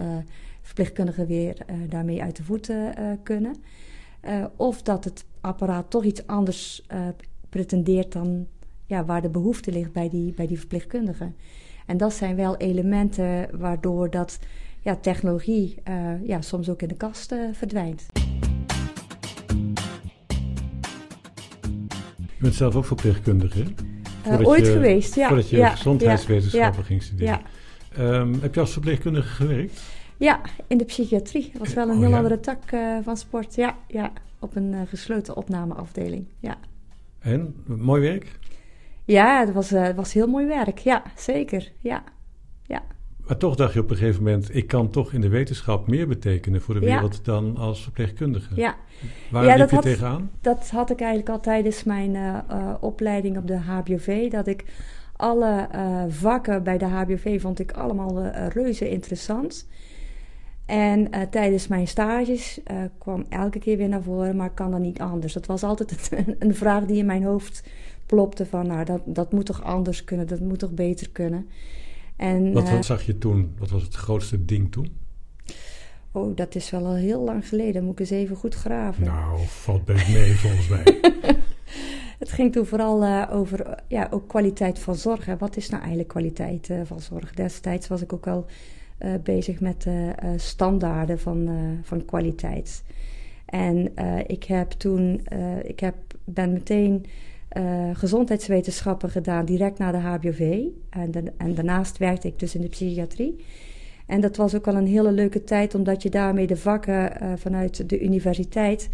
verpleegkundigen 0.64 1.28
weer 1.28 1.58
uh, 1.70 1.76
daarmee 1.90 2.22
uit 2.22 2.36
de 2.36 2.44
voeten 2.44 3.00
uh, 3.00 3.12
kunnen. 3.24 3.56
Uh, 4.26 4.46
of 4.56 4.82
dat 4.82 5.04
het 5.04 5.26
apparaat 5.42 5.90
toch 5.90 6.04
iets 6.04 6.28
anders 6.28 6.86
pretendeert 7.50 8.12
dan 8.12 8.48
ja, 8.86 9.06
waar 9.06 9.22
de 9.22 9.30
behoefte 9.30 9.72
ligt 9.72 9.92
bij 9.92 10.10
die, 10.10 10.34
bij 10.34 10.48
die 10.48 10.60
verpleegkundigen. 10.60 11.36
En 11.86 11.98
dat 11.98 12.14
zijn 12.14 12.36
wel 12.36 12.58
elementen 12.58 13.60
waardoor 13.60 14.10
dat 14.10 14.40
ja, 14.80 14.96
technologie 14.96 15.82
ja, 16.24 16.42
soms 16.42 16.70
ook 16.70 16.82
in 16.82 16.88
de 16.88 16.96
kast 16.96 17.36
verdwijnt. 17.52 18.06
Je 22.18 22.50
bent 22.50 22.56
zelf 22.56 22.76
ook 22.76 22.86
verpleegkundige, 22.86 23.64
ooit 24.44 24.68
geweest, 24.68 25.16
ja. 25.16 25.28
Voordat 25.28 25.50
je 25.50 25.58
ja, 25.58 25.70
gezondheidswetenschappen 25.70 26.80
ja, 26.80 26.86
ging 26.86 27.04
studeren. 27.04 27.42
Um, 28.00 28.42
heb 28.42 28.54
je 28.54 28.60
als 28.60 28.72
verpleegkundige 28.72 29.28
gewerkt? 29.28 29.82
Ja, 30.18 30.42
in 30.68 30.78
de 30.78 30.86
psychiatrie. 30.86 31.50
Dat 31.52 31.62
was 31.62 31.74
wel 31.74 31.90
een 31.90 31.96
oh, 31.96 32.06
heel 32.06 32.16
andere 32.16 32.40
tak 32.40 32.72
uh, 32.72 32.98
van 33.04 33.18
sport. 33.18 33.56
Ja, 33.56 33.78
ja 33.88 34.12
op 34.40 34.56
een 34.56 34.72
uh, 34.74 34.82
gesloten 34.88 35.36
opnameafdeling. 35.36 36.26
Ja. 36.40 36.58
En, 37.20 37.56
mooi 37.66 38.02
werk? 38.02 38.40
Ja, 39.06 39.40
het 39.40 39.54
was, 39.54 39.72
uh, 39.72 39.90
was 39.90 40.14
heel 40.14 40.28
mooi 40.28 40.46
werk. 40.46 40.78
Ja, 40.78 41.04
zeker. 41.16 41.72
Ja. 41.80 42.04
Maar 43.28 43.38
toch 43.38 43.56
dacht 43.56 43.74
je 43.74 43.80
op 43.80 43.90
een 43.90 43.96
gegeven 43.96 44.24
moment... 44.24 44.56
ik 44.56 44.68
kan 44.68 44.90
toch 44.90 45.14
in 45.14 45.22
de 45.22 45.28
wetenschap 45.28 45.88
meer 45.88 46.08
betekenen 46.08 46.62
voor 46.62 46.74
de 46.74 46.80
wereld... 46.80 47.16
Ja. 47.16 47.22
dan 47.24 47.58
als 47.58 47.84
verpleegkundige. 47.84 48.56
Ja. 48.56 48.76
Waar 49.32 49.46
ja, 49.46 49.56
liep 49.56 49.70
je 49.70 49.76
had, 49.76 49.84
tegenaan? 49.84 50.32
Dat 50.42 50.70
had 50.70 50.90
ik 50.90 51.00
eigenlijk 51.00 51.30
al 51.30 51.40
tijdens 51.40 51.84
mijn 51.84 52.44
opleiding 52.80 53.38
op 53.38 53.48
de 53.48 53.58
HBOV. 53.58 54.32
Dat 54.32 54.48
ik 54.48 54.64
alle 55.16 55.68
vakken 56.10 56.64
bij 56.64 56.78
de 56.78 56.86
HBOV 56.86 57.42
vond 57.42 57.60
ik 57.60 57.72
allemaal 57.72 58.28
reuze 58.28 58.90
interessant... 58.90 59.68
En 60.66 61.10
tijdens 61.30 61.68
mijn 61.68 61.88
stages 61.88 62.60
kwam 62.98 63.26
elke 63.30 63.60
keer 63.60 63.78
weer 63.78 63.90
naar 63.90 64.02
voren, 64.04 64.36
maar 64.36 64.50
kan 64.50 64.72
dat 64.72 64.80
niet 64.80 65.00
anders? 65.00 65.34
Dat 65.34 65.46
was 65.46 65.64
altijd 65.64 66.10
een, 66.26 66.36
een, 66.40 66.56
vraag 66.56 66.86
die 66.86 66.98
in 66.98 67.06
mijn 67.06 67.24
hoofd 67.24 67.64
plopte 68.06 68.46
van, 68.46 68.68
nou, 68.68 68.86
dat, 68.86 69.02
dat 69.06 69.32
moet 69.32 69.46
toch 69.46 69.64
anders 69.64 70.04
kunnen, 70.04 70.28
dat 70.28 70.40
moet 70.40 70.60
toch 70.60 70.72
beter 70.72 71.10
kunnen. 71.10 71.48
En, 72.24 72.54
wat, 72.54 72.64
wat 72.64 72.74
uh, 72.74 72.82
zag 72.82 73.04
je 73.04 73.18
toen? 73.18 73.54
Wat 73.58 73.70
was 73.70 73.84
het 73.84 73.96
grootste 73.96 74.46
ding 74.46 74.72
toen? 74.72 74.96
Oh, 76.12 76.36
dat 76.36 76.56
is 76.56 76.70
wel 76.70 76.86
al 76.86 76.96
heel 76.96 77.24
lang 77.24 77.48
geleden. 77.48 77.84
Moet 77.84 77.94
ik 77.94 78.00
eens 78.00 78.10
even 78.10 78.36
goed 78.36 78.56
graven. 78.56 79.04
Nou, 79.04 79.40
valt 79.46 79.86
best 79.86 80.14
mee 80.14 80.34
volgens 80.44 80.68
mij. 80.68 80.84
het 82.20 82.32
ging 82.32 82.52
toen 82.52 82.66
vooral 82.66 83.30
over 83.30 83.84
ja, 83.88 84.08
ook 84.12 84.28
kwaliteit 84.28 84.80
van 84.80 84.96
zorg. 84.96 85.26
Hè. 85.26 85.38
Wat 85.38 85.58
is 85.58 85.70
nou 85.70 85.80
eigenlijk 85.80 86.10
kwaliteit 86.10 86.70
van 86.84 87.00
zorg? 87.00 87.34
Destijds 87.34 87.88
was 87.88 88.02
ik 88.02 88.14
ook 88.14 88.26
wel 88.26 88.46
uh, 89.00 89.14
bezig 89.24 89.60
met 89.60 89.82
de 89.82 90.14
standaarden 90.38 91.20
van, 91.20 91.50
van 91.82 92.06
kwaliteit. 92.06 92.84
En 93.46 93.94
ik 94.28 94.44
heb 94.44 94.72
toen, 94.72 95.28
ik 95.64 95.80
heb, 95.80 95.96
ben 96.24 96.54
meteen 96.54 97.06
gezondheidswetenschappen 97.94 99.10
gedaan, 99.10 99.46
direct 99.46 99.78
na 99.78 99.92
de 99.92 99.98
HBOV. 99.98 100.62
En, 100.90 101.12
en 101.38 101.56
daarnaast 101.56 101.98
werkte 101.98 102.28
ik 102.28 102.40
dus 102.40 102.56
in 102.56 102.62
de 102.62 102.68
psychiatrie. 102.68 103.46
En 104.06 104.22
dat 104.22 104.36
was 104.36 104.56
ook 104.56 104.68
al 104.68 104.76
een 104.76 104.88
hele 104.88 105.12
leuke 105.12 105.44
tijd, 105.44 105.76
omdat 105.76 106.04
je 106.04 106.10
daarmee 106.10 106.48
de 106.48 106.58
vakken 106.58 107.12
vanuit 107.40 107.90
de 107.90 108.02
universiteit 108.02 108.90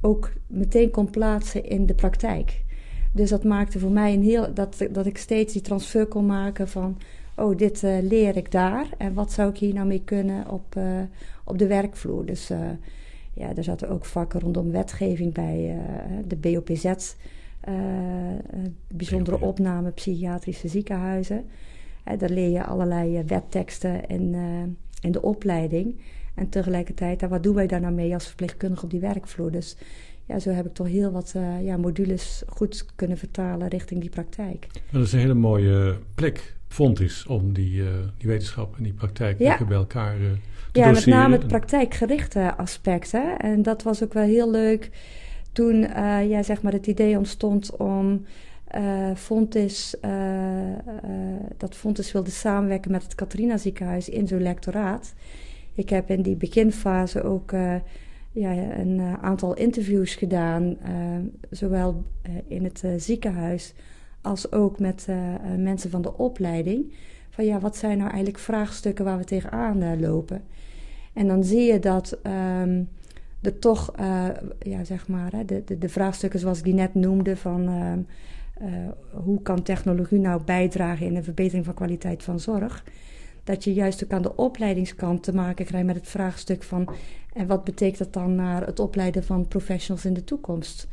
ook 0.00 0.32
meteen 0.46 0.90
kon 0.90 1.10
plaatsen 1.10 1.64
in 1.64 1.86
de 1.86 1.94
praktijk. 1.94 2.64
Dus 3.12 3.30
dat 3.30 3.44
maakte 3.44 3.78
voor 3.78 3.90
mij 3.90 4.14
een 4.14 4.22
heel. 4.22 4.54
dat, 4.54 4.86
dat 4.90 5.06
ik 5.06 5.18
steeds 5.18 5.52
die 5.52 5.62
transfer 5.62 6.06
kon 6.06 6.26
maken 6.26 6.68
van 6.68 6.98
oh, 7.36 7.56
dit 7.56 7.82
uh, 7.82 7.96
leer 8.00 8.36
ik 8.36 8.52
daar 8.52 8.86
en 8.98 9.14
wat 9.14 9.32
zou 9.32 9.50
ik 9.50 9.58
hier 9.58 9.74
nou 9.74 9.86
mee 9.86 10.02
kunnen 10.04 10.50
op, 10.50 10.74
uh, 10.78 10.84
op 11.44 11.58
de 11.58 11.66
werkvloer. 11.66 12.26
Dus 12.26 12.50
uh, 12.50 12.58
ja, 13.32 13.56
er 13.56 13.64
zaten 13.64 13.88
ook 13.88 14.04
vakken 14.04 14.40
rondom 14.40 14.70
wetgeving 14.70 15.32
bij, 15.32 15.78
de 16.26 16.36
BOPZ, 16.36 17.14
bijzondere 18.88 19.40
opname 19.40 19.90
psychiatrische 19.90 20.68
ziekenhuizen. 20.68 21.44
daar 22.18 22.30
leer 22.30 22.48
je 22.48 22.64
allerlei 22.64 23.22
wetteksten 23.26 24.06
in, 24.06 24.34
in 25.00 25.12
de 25.12 25.22
opleiding. 25.22 26.00
En 26.34 26.48
tegelijkertijd, 26.48 27.28
wat 27.28 27.42
doen 27.42 27.54
wij 27.54 27.66
daar 27.66 27.80
nou 27.80 27.94
mee 27.94 28.14
als 28.14 28.26
verpleegkundige 28.26 28.84
op 28.84 28.90
die 28.90 29.00
werkvloer? 29.00 29.50
Dus 29.50 29.76
ja, 30.24 30.38
zo 30.38 30.50
heb 30.50 30.66
ik 30.66 30.74
toch 30.74 30.86
heel 30.86 31.10
wat 31.10 31.34
ja, 31.62 31.76
modules 31.76 32.42
goed 32.46 32.86
kunnen 32.94 33.18
vertalen 33.18 33.68
richting 33.68 34.00
die 34.00 34.10
praktijk. 34.10 34.66
Dat 34.90 35.02
is 35.02 35.12
een 35.12 35.18
hele 35.18 35.34
mooie 35.34 35.98
plek 36.14 36.56
vond 36.68 37.00
is 37.00 37.26
om 37.26 37.52
die, 37.52 37.80
uh, 37.80 37.88
die 38.18 38.28
wetenschap 38.28 38.76
en 38.76 38.82
die 38.82 38.92
praktijk 38.92 39.38
ja. 39.38 39.64
bij 39.64 39.76
elkaar 39.76 40.20
uh, 40.20 40.30
te 40.72 40.80
Ja, 40.80 40.90
met 40.90 41.06
name 41.06 41.36
het 41.36 41.46
praktijkgerichte 41.46 42.56
aspect. 42.56 43.12
Hè? 43.12 43.32
En 43.38 43.62
dat 43.62 43.82
was 43.82 44.02
ook 44.02 44.12
wel 44.12 44.24
heel 44.24 44.50
leuk 44.50 44.90
toen 45.56 45.74
uh, 45.74 46.28
ja, 46.28 46.42
zeg 46.42 46.62
maar 46.62 46.72
het 46.72 46.86
idee 46.86 47.18
ontstond 47.18 47.76
om 47.76 48.24
Fontis, 49.14 49.94
dat 51.56 51.74
Fontis 51.74 52.12
wilde 52.12 52.30
samenwerken 52.30 52.90
met 52.90 53.02
het 53.02 53.14
Catharina 53.14 53.56
ziekenhuis 53.56 54.08
in 54.08 54.28
zo'n 54.28 54.42
lectoraat. 54.42 55.14
Ik 55.74 55.88
heb 55.88 56.10
in 56.10 56.22
die 56.22 56.36
beginfase 56.36 57.22
ook 57.22 57.50
ja, 58.32 58.52
een 58.78 59.00
aantal 59.20 59.54
interviews 59.54 60.14
gedaan, 60.14 60.76
zowel 61.50 62.04
in 62.46 62.64
het 62.64 62.82
ziekenhuis 62.96 63.74
als 64.26 64.52
ook 64.52 64.78
met 64.78 65.06
uh, 65.10 65.16
mensen 65.56 65.90
van 65.90 66.02
de 66.02 66.16
opleiding. 66.16 66.92
Van 67.30 67.44
ja, 67.44 67.60
wat 67.60 67.76
zijn 67.76 67.98
nou 67.98 68.10
eigenlijk 68.10 68.38
vraagstukken 68.38 69.04
waar 69.04 69.18
we 69.18 69.24
tegenaan 69.24 69.82
uh, 69.82 70.00
lopen? 70.00 70.42
En 71.12 71.26
dan 71.26 71.44
zie 71.44 71.72
je 71.72 71.78
dat 71.78 72.18
um, 72.62 72.88
er 73.42 73.58
toch, 73.58 73.92
uh, 74.00 74.28
ja, 74.58 74.84
zeg 74.84 75.08
maar, 75.08 75.32
hè, 75.32 75.44
de, 75.44 75.62
de, 75.64 75.78
de, 75.78 75.88
vraagstukken 75.88 76.40
zoals 76.40 76.58
ik 76.58 76.64
die 76.64 76.74
net 76.74 76.94
noemde, 76.94 77.36
van 77.36 77.68
ehm, 77.68 78.00
hoe 79.24 79.42
kan 79.42 79.62
technologie 79.62 80.18
nou 80.18 80.42
bijdragen 80.42 81.06
in 81.06 81.14
de 81.14 81.22
verbetering 81.22 81.64
van 81.64 81.74
kwaliteit 81.74 82.22
van 82.22 82.40
zorg? 82.40 82.84
Dat 83.44 83.64
je 83.64 83.74
juist 83.74 84.04
ook 84.04 84.12
aan 84.12 84.22
de 84.22 84.36
opleidingskant 84.36 85.22
te 85.22 85.34
maken 85.34 85.64
krijgt 85.64 85.86
met 85.86 85.96
het 85.96 86.08
vraagstuk 86.08 86.62
van, 86.62 86.88
en 87.32 87.46
wat 87.46 87.64
betekent 87.64 87.98
dat 87.98 88.12
dan 88.12 88.34
naar 88.34 88.66
het 88.66 88.80
opleiden 88.80 89.24
van 89.24 89.48
professionals 89.48 90.04
in 90.04 90.14
de 90.14 90.24
toekomst? 90.24 90.88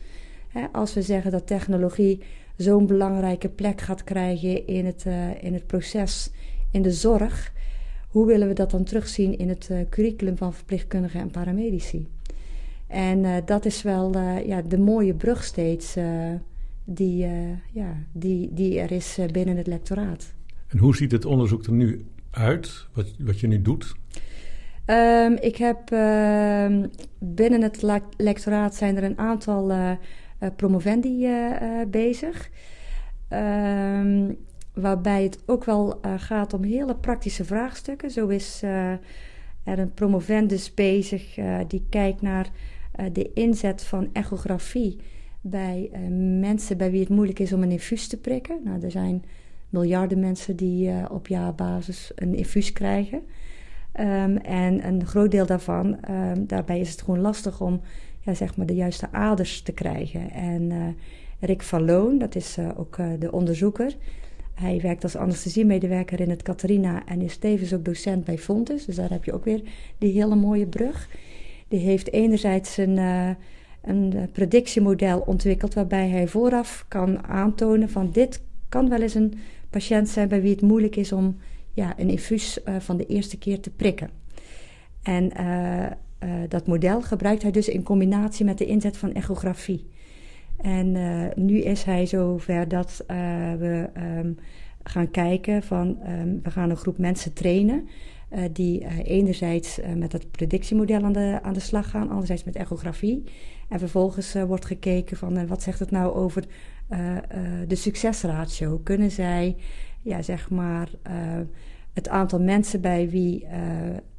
Hè, 0.48 0.66
als 0.72 0.94
we 0.94 1.02
zeggen 1.02 1.32
dat 1.32 1.48
technologie 1.48 2.24
zo'n 2.58 2.88
belangrijke 2.88 3.50
plek 3.50 3.82
gaat 3.82 4.04
krijgen 4.04 4.68
in 4.68 4.86
het, 4.86 5.04
uh, 5.08 5.44
in 5.44 5.54
het 5.54 5.68
proces 5.68 6.32
in 6.72 6.82
de 6.82 6.92
zorg, 6.92 7.54
hoe 8.10 8.26
willen 8.26 8.48
we 8.48 8.54
dat 8.54 8.72
dan 8.72 8.84
terugzien 8.84 9.38
in 9.38 9.50
het 9.50 9.70
curriculum 9.90 10.38
van 10.38 10.54
verpleegkundigen 10.54 11.20
en 11.20 11.32
paramedici? 11.32 12.08
En 12.88 13.24
uh, 13.24 13.36
dat 13.46 13.66
is 13.66 13.82
wel 13.82 14.18
ja, 14.46 14.62
de 14.62 14.80
mooie 14.80 15.14
brug 15.14 15.44
steeds 15.44 15.98
die, 16.84 17.28
ja, 17.74 17.98
die, 18.12 18.54
die 18.54 18.80
er 18.80 18.92
is 18.92 19.20
binnen 19.32 19.58
het 19.58 19.68
lectoraat. 19.68 20.34
En 20.68 20.78
hoe 20.78 20.96
ziet 20.96 21.12
het 21.12 21.26
onderzoek 21.26 21.66
er 21.66 21.72
nu 21.72 22.06
uit 22.32 22.88
wat, 22.94 23.16
wat 23.20 23.40
je 23.40 23.48
nu 23.48 23.62
doet? 23.62 23.96
Um, 24.86 25.38
ik 25.38 25.56
heb 25.56 25.92
uh, 25.92 26.84
binnen 27.20 27.62
het 27.62 27.86
lectoraat 28.18 28.76
zijn 28.76 28.98
er 28.98 29.04
een 29.04 29.18
aantal 29.18 29.98
promovendi 30.56 31.28
bezig. 31.88 32.50
Um, 33.30 34.38
waarbij 34.74 35.24
het 35.24 35.40
ook 35.46 35.64
wel 35.64 36.00
gaat 36.18 36.54
om 36.54 36.64
hele 36.64 36.96
praktische 36.96 37.46
vraagstukken. 37.46 38.12
Zo 38.12 38.28
is 38.28 38.62
er 39.64 39.80
een 39.80 39.94
promovendus 39.94 40.74
bezig 40.74 41.38
die 41.68 41.86
kijkt 41.90 42.22
naar 42.22 42.50
de 43.12 43.32
inzet 43.34 43.84
van 43.84 44.10
echografie 44.14 44.98
bij 45.42 45.92
mensen 46.40 46.78
bij 46.78 46.92
wie 46.92 47.00
het 47.00 47.10
moeilijk 47.10 47.40
is 47.40 47.54
om 47.54 47.64
een 47.64 47.72
infuus 47.72 48.08
te 48.08 48.18
prikken. 48.18 48.60
Nou, 48.64 48.82
er 48.82 48.92
zijn 48.92 49.24
miljarden 49.70 50.20
mensen 50.20 50.56
die 50.56 50.92
op 51.10 51.28
jaarbasis 51.28 52.12
een 52.16 52.36
infuus 52.36 52.74
krijgen. 52.74 53.22
Um, 54.00 54.38
en 54.38 54.88
een 54.88 55.06
groot 55.06 55.32
deel 55.32 55.46
daarvan, 55.46 55.98
um, 56.10 56.48
daarbij 56.48 56.80
is 56.80 56.92
het 56.92 57.02
gewoon 57.02 57.20
lastig 57.20 57.62
om 57.62 57.82
ja, 58.20 58.34
zeg 58.34 58.58
maar 58.58 58.66
de 58.66 58.76
juiste 58.76 59.12
aders 59.12 59.62
te 59.62 59.72
krijgen. 59.72 60.32
En 60.32 60.96
Rick 61.40 61.62
van 61.62 61.86
Loon, 61.86 62.18
dat 62.18 62.36
is 62.36 62.58
ook 62.76 62.98
de 63.20 63.32
onderzoeker. 63.32 63.96
Hij 64.54 64.80
werkt 64.82 65.04
als 65.04 65.16
anesthesiemedewerker 65.16 66.20
in 66.20 66.30
het 66.30 66.44
Catharina 66.44 67.06
en 67.06 67.22
is 67.22 67.38
tevens 67.38 67.74
ook 67.74 67.86
docent 67.86 68.26
bij 68.26 68.38
Fontes. 68.38 68.86
Dus 68.86 68.96
daar 68.96 69.10
heb 69.10 69.24
je 69.24 69.34
ook 69.34 69.46
weer 69.46 69.62
die 69.98 70.12
hele 70.12 70.36
mooie 70.36 70.68
brug. 70.68 71.10
Die 71.74 71.82
heeft 71.82 72.12
enerzijds 72.12 72.78
een, 72.78 72.98
een 73.82 74.30
predictiemodel 74.32 75.20
ontwikkeld 75.20 75.74
waarbij 75.74 76.10
hij 76.10 76.28
vooraf 76.28 76.86
kan 76.88 77.24
aantonen 77.24 77.90
van 77.90 78.12
dit 78.12 78.42
kan 78.70 78.90
wel 78.90 79.02
eens 79.02 79.14
een 79.14 79.34
patiënt 79.70 80.10
zijn 80.10 80.28
bij 80.28 80.42
wie 80.42 80.52
het 80.52 80.62
moeilijk 80.62 80.96
is 80.96 81.12
om 81.12 81.38
ja, 81.72 81.94
een 81.98 82.10
infuus 82.10 82.60
uh, 82.66 82.76
van 82.80 82.98
de 82.98 83.06
eerste 83.06 83.38
keer 83.38 83.60
te 83.60 83.70
prikken. 83.70 84.10
En 85.04 85.32
dat 86.50 86.68
model 86.68 87.02
gebruikt 87.02 87.42
hij 87.42 87.52
dus 87.52 87.68
in 87.68 87.84
combinatie 87.84 88.46
met 88.46 88.58
de 88.58 88.66
inzet 88.66 88.98
van 88.98 89.14
echografie. 89.14 89.88
En 90.58 90.92
nu 91.36 91.60
is 91.60 91.84
hij 91.84 92.06
zover 92.06 92.68
dat 92.68 93.04
we 93.58 93.90
um, 94.20 94.38
gaan 94.84 95.12
kijken 95.12 95.64
van 95.64 95.98
um, 96.08 96.40
we 96.44 96.52
gaan 96.52 96.70
een 96.70 96.78
groep 96.78 96.98
mensen 96.98 97.34
trainen. 97.34 97.88
Die 98.52 99.04
enerzijds 99.04 99.80
met 99.96 100.12
het 100.12 100.32
predictiemodel 100.32 101.04
aan 101.04 101.14
de, 101.14 101.40
aan 101.42 101.54
de 101.54 101.60
slag 101.60 101.90
gaan, 101.90 102.10
anderzijds 102.10 102.44
met 102.44 102.56
echografie. 102.56 103.24
En 103.70 103.80
vervolgens 103.80 104.34
wordt 104.34 104.66
gekeken 104.66 105.18
van 105.18 105.48
wat 105.48 105.64
zegt 105.64 105.80
het 105.80 105.92
nou 105.92 106.14
over 106.14 106.44
de 107.68 107.76
succesratio. 107.76 108.80
Kunnen 108.84 109.12
zij 109.12 109.56
ja, 110.02 110.22
zeg 110.22 110.50
maar, 110.50 110.90
het 111.94 112.10
aantal 112.10 112.40
mensen 112.40 112.82
bij 112.82 113.10
wie 113.10 113.48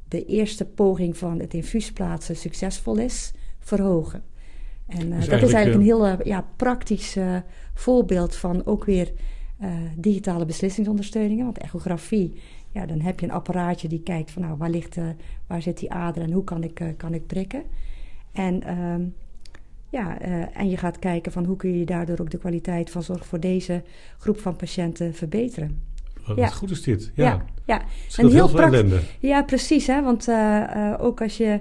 de 0.07 0.25
eerste 0.25 0.65
poging 0.65 1.17
van 1.17 1.39
het 1.39 1.53
infuus 1.53 1.91
plaatsen 1.91 2.35
succesvol 2.35 2.97
is, 2.97 3.33
verhogen. 3.59 4.23
En 4.87 5.07
uh, 5.07 5.15
dus 5.15 5.29
dat 5.29 5.41
is 5.41 5.53
eigenlijk 5.53 5.75
een 5.75 5.97
heel 5.97 6.23
ja, 6.23 6.45
praktisch 6.55 7.17
voorbeeld 7.73 8.35
van 8.35 8.65
ook 8.65 8.85
weer 8.85 9.11
digitale 9.95 10.45
beslissingsondersteuningen. 10.45 11.45
Want 11.45 11.57
echografie, 11.57 12.33
ja, 12.75 12.85
dan 12.85 12.99
heb 12.99 13.19
je 13.19 13.25
een 13.25 13.31
apparaatje 13.31 13.87
die 13.87 14.01
kijkt 14.03 14.31
van 14.31 14.41
nou, 14.41 14.57
waar, 14.57 14.69
ligt, 14.69 14.97
waar 15.47 15.61
zit 15.61 15.79
die 15.79 15.91
ader 15.91 16.23
en 16.23 16.31
hoe 16.31 16.43
kan 16.43 16.63
ik, 16.63 16.93
kan 16.97 17.13
ik 17.13 17.27
prikken. 17.27 17.63
En 18.31 18.63
ehm, 18.63 19.01
ja, 19.89 20.27
uh, 20.27 20.57
en 20.57 20.69
je 20.69 20.77
gaat 20.77 20.99
kijken 20.99 21.31
van 21.31 21.45
hoe 21.45 21.55
kun 21.55 21.79
je 21.79 21.85
daardoor 21.85 22.19
ook 22.19 22.29
de 22.29 22.37
kwaliteit 22.37 22.89
van 22.89 23.03
zorg 23.03 23.25
voor 23.25 23.39
deze 23.39 23.83
groep 24.17 24.39
van 24.39 24.55
patiënten 24.55 25.13
verbeteren. 25.13 25.81
Wat 26.25 26.37
ja. 26.37 26.47
goed 26.47 26.71
is 26.71 26.81
dit. 26.81 27.11
Ja, 27.13 27.23
ja. 27.23 27.45
ja. 27.65 27.81
En 28.17 28.29
heel, 28.29 28.59
ellende. 28.59 28.99
Ja, 29.19 29.43
precies. 29.43 29.87
Hè? 29.87 30.01
Want 30.01 30.27
ook 30.99 31.21
als 31.21 31.37
je 31.37 31.59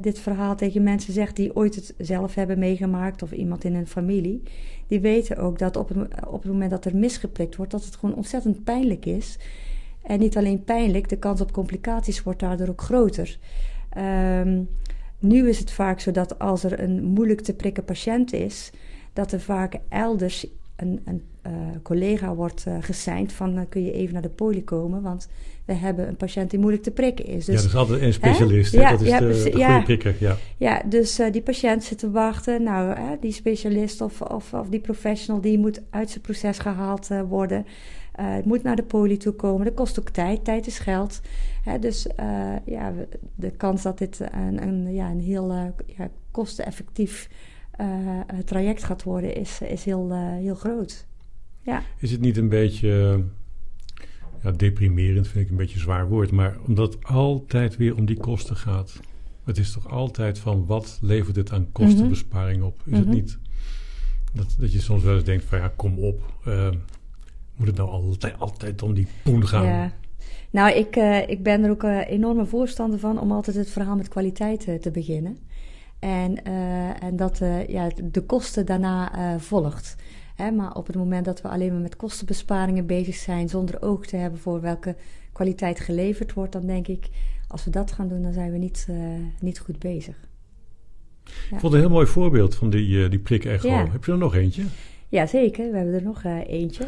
dit 0.00 0.18
verhaal 0.18 0.56
tegen 0.56 0.82
mensen 0.82 1.12
zegt 1.12 1.36
die 1.36 1.56
ooit 1.56 1.74
het 1.74 1.94
zelf 1.98 2.34
hebben 2.34 2.58
meegemaakt 2.58 3.22
of 3.22 3.32
iemand 3.32 3.64
in 3.64 3.74
een 3.74 3.86
familie, 3.86 4.42
die 4.86 5.00
weten 5.00 5.36
ook 5.36 5.58
dat 5.58 5.76
op 5.76 5.88
het, 5.88 6.26
op 6.26 6.42
het 6.42 6.52
moment 6.52 6.70
dat 6.70 6.84
er 6.84 6.96
misgeprikt 6.96 7.56
wordt, 7.56 7.72
dat 7.72 7.84
het 7.84 7.96
gewoon 7.96 8.14
ontzettend 8.14 8.64
pijnlijk 8.64 9.06
is. 9.06 9.38
En 10.06 10.18
niet 10.18 10.36
alleen 10.36 10.64
pijnlijk, 10.64 11.08
de 11.08 11.18
kans 11.18 11.40
op 11.40 11.52
complicaties 11.52 12.22
wordt 12.22 12.40
daardoor 12.40 12.68
ook 12.68 12.80
groter. 12.80 13.38
Um, 13.98 14.68
nu 15.18 15.48
is 15.48 15.58
het 15.58 15.70
vaak 15.70 16.00
zo 16.00 16.10
dat 16.10 16.38
als 16.38 16.64
er 16.64 16.80
een 16.80 17.04
moeilijk 17.04 17.40
te 17.40 17.54
prikken 17.54 17.84
patiënt 17.84 18.32
is, 18.32 18.70
dat 19.12 19.32
er 19.32 19.40
vaak 19.40 19.74
elders 19.88 20.46
een, 20.76 21.00
een 21.04 21.22
uh, 21.46 21.52
collega 21.82 22.34
wordt 22.34 22.64
uh, 22.68 22.76
geseind 22.80 23.32
van 23.32 23.58
uh, 23.58 23.60
kun 23.68 23.84
je 23.84 23.92
even 23.92 24.12
naar 24.12 24.22
de 24.22 24.28
poli 24.28 24.64
komen, 24.64 25.02
want 25.02 25.28
we 25.64 25.72
hebben 25.72 26.08
een 26.08 26.16
patiënt 26.16 26.50
die 26.50 26.58
moeilijk 26.58 26.82
te 26.82 26.90
prikken 26.90 27.24
is. 27.24 27.44
Dus, 27.44 27.54
ja, 27.54 27.60
dat 27.60 27.70
is 27.70 27.76
altijd 27.76 28.02
een 28.02 28.12
specialist, 28.12 28.72
hè? 28.72 28.80
Ja, 28.80 28.90
dat 28.90 29.00
is 29.00 29.08
ja, 29.08 29.18
de, 29.18 29.26
de 29.26 29.40
goede 29.42 29.58
ja, 29.58 29.82
prikker. 29.82 30.16
Ja, 30.18 30.36
ja 30.56 30.82
dus 30.86 31.20
die 31.32 31.42
patiënt 31.42 31.84
zit 31.84 31.98
te 31.98 32.10
wachten. 32.10 32.62
Nou, 32.62 32.96
die 33.20 33.32
specialist 33.32 34.00
of, 34.00 34.20
of, 34.20 34.52
of, 34.52 34.68
die 34.68 34.80
professional 34.80 35.40
die 35.40 35.58
moet 35.58 35.82
uit 35.90 36.10
zijn 36.10 36.20
proces 36.20 36.58
gehaald 36.58 37.08
worden. 37.28 37.66
Het 38.22 38.44
moet 38.44 38.62
naar 38.62 38.76
de 38.76 38.82
poli 38.82 39.16
toe 39.16 39.32
komen. 39.32 39.64
Dat 39.64 39.74
kost 39.74 40.00
ook 40.00 40.10
tijd. 40.10 40.44
Tijd 40.44 40.66
is 40.66 40.78
geld. 40.78 41.20
Hè, 41.62 41.78
dus 41.78 42.06
ja, 42.64 42.92
de 43.34 43.50
kans 43.50 43.82
dat 43.82 43.98
dit 43.98 44.20
een, 44.20 44.62
een, 44.62 44.94
ja, 44.94 45.10
een 45.10 45.20
heel 45.20 45.52
ja, 45.86 46.10
kosteneffectief 46.30 47.28
traject 48.44 48.84
gaat 48.84 49.02
worden 49.02 49.34
is, 49.34 49.60
is 49.60 49.84
heel, 49.84 50.12
heel 50.14 50.54
groot. 50.54 51.06
Ja. 51.62 51.82
Is 51.98 52.10
het 52.10 52.20
niet 52.20 52.36
een 52.36 52.48
beetje 52.48 53.24
ja, 54.42 54.50
deprimerend, 54.50 55.28
vind 55.28 55.44
ik 55.44 55.50
een 55.50 55.56
beetje 55.56 55.74
een 55.74 55.80
zwaar 55.80 56.08
woord, 56.08 56.30
maar 56.30 56.56
omdat 56.66 56.92
het 56.92 57.04
altijd 57.04 57.76
weer 57.76 57.96
om 57.96 58.06
die 58.06 58.16
kosten 58.16 58.56
gaat. 58.56 59.00
Het 59.44 59.58
is 59.58 59.72
toch 59.72 59.90
altijd 59.90 60.38
van 60.38 60.66
wat 60.66 60.98
levert 61.02 61.36
het 61.36 61.52
aan 61.52 61.72
kostenbesparing 61.72 62.62
op? 62.62 62.80
Is 62.84 62.96
het 62.96 63.06
mhm. 63.06 63.14
niet 63.14 63.38
dat, 64.32 64.56
dat 64.58 64.72
je 64.72 64.80
soms 64.80 65.02
wel 65.02 65.14
eens 65.14 65.24
denkt 65.24 65.44
van 65.44 65.58
ja, 65.58 65.72
kom 65.76 65.98
op, 65.98 66.32
uh, 66.46 66.68
moet 67.56 67.66
het 67.66 67.76
nou 67.76 67.90
altijd, 67.90 68.38
altijd 68.38 68.82
om 68.82 68.94
die 68.94 69.06
poen 69.22 69.46
gaan? 69.46 69.66
Ja. 69.66 69.92
Nou, 70.50 70.72
ik, 70.72 70.96
uh, 70.96 71.28
ik 71.28 71.42
ben 71.42 71.64
er 71.64 71.70
ook 71.70 71.82
uh, 71.82 72.10
enorme 72.10 72.46
voorstander 72.46 72.98
van 72.98 73.20
om 73.20 73.32
altijd 73.32 73.56
het 73.56 73.70
verhaal 73.70 73.96
met 73.96 74.08
kwaliteit 74.08 74.82
te 74.82 74.90
beginnen. 74.90 75.38
En, 75.98 76.44
en 77.00 77.16
dat 77.16 77.38
ja, 77.68 77.88
de 78.04 78.20
kosten 78.20 78.66
daarna 78.66 79.38
volgt. 79.38 79.96
Hè, 80.34 80.50
maar 80.50 80.74
op 80.74 80.86
het 80.86 80.96
moment 80.96 81.24
dat 81.24 81.42
we 81.42 81.48
alleen 81.48 81.72
maar 81.72 81.80
met 81.80 81.96
kostenbesparingen 81.96 82.86
bezig 82.86 83.14
zijn, 83.14 83.48
zonder 83.48 83.82
oog 83.82 84.06
te 84.06 84.16
hebben 84.16 84.40
voor 84.40 84.60
welke 84.60 84.96
kwaliteit 85.32 85.80
geleverd 85.80 86.32
wordt, 86.32 86.52
dan 86.52 86.66
denk 86.66 86.86
ik, 86.86 87.08
als 87.48 87.64
we 87.64 87.70
dat 87.70 87.92
gaan 87.92 88.08
doen, 88.08 88.22
dan 88.22 88.32
zijn 88.32 88.52
we 88.52 88.58
niet, 88.58 88.88
niet 89.40 89.58
goed 89.58 89.78
bezig. 89.78 90.16
Ja. 91.24 91.54
Ik 91.54 91.60
vond 91.60 91.72
een 91.72 91.80
heel 91.80 91.90
mooi 91.90 92.06
voorbeeld 92.06 92.54
van 92.54 92.70
die, 92.70 93.08
die 93.08 93.18
prik-echo. 93.18 93.68
Ja. 93.68 93.90
Heb 93.90 94.04
je 94.04 94.12
er 94.12 94.18
nog 94.18 94.34
eentje? 94.34 94.64
Ja, 95.08 95.26
zeker. 95.26 95.70
We 95.70 95.76
hebben 95.76 95.94
er 95.94 96.02
nog 96.02 96.24
uh, 96.24 96.48
eentje. 96.48 96.84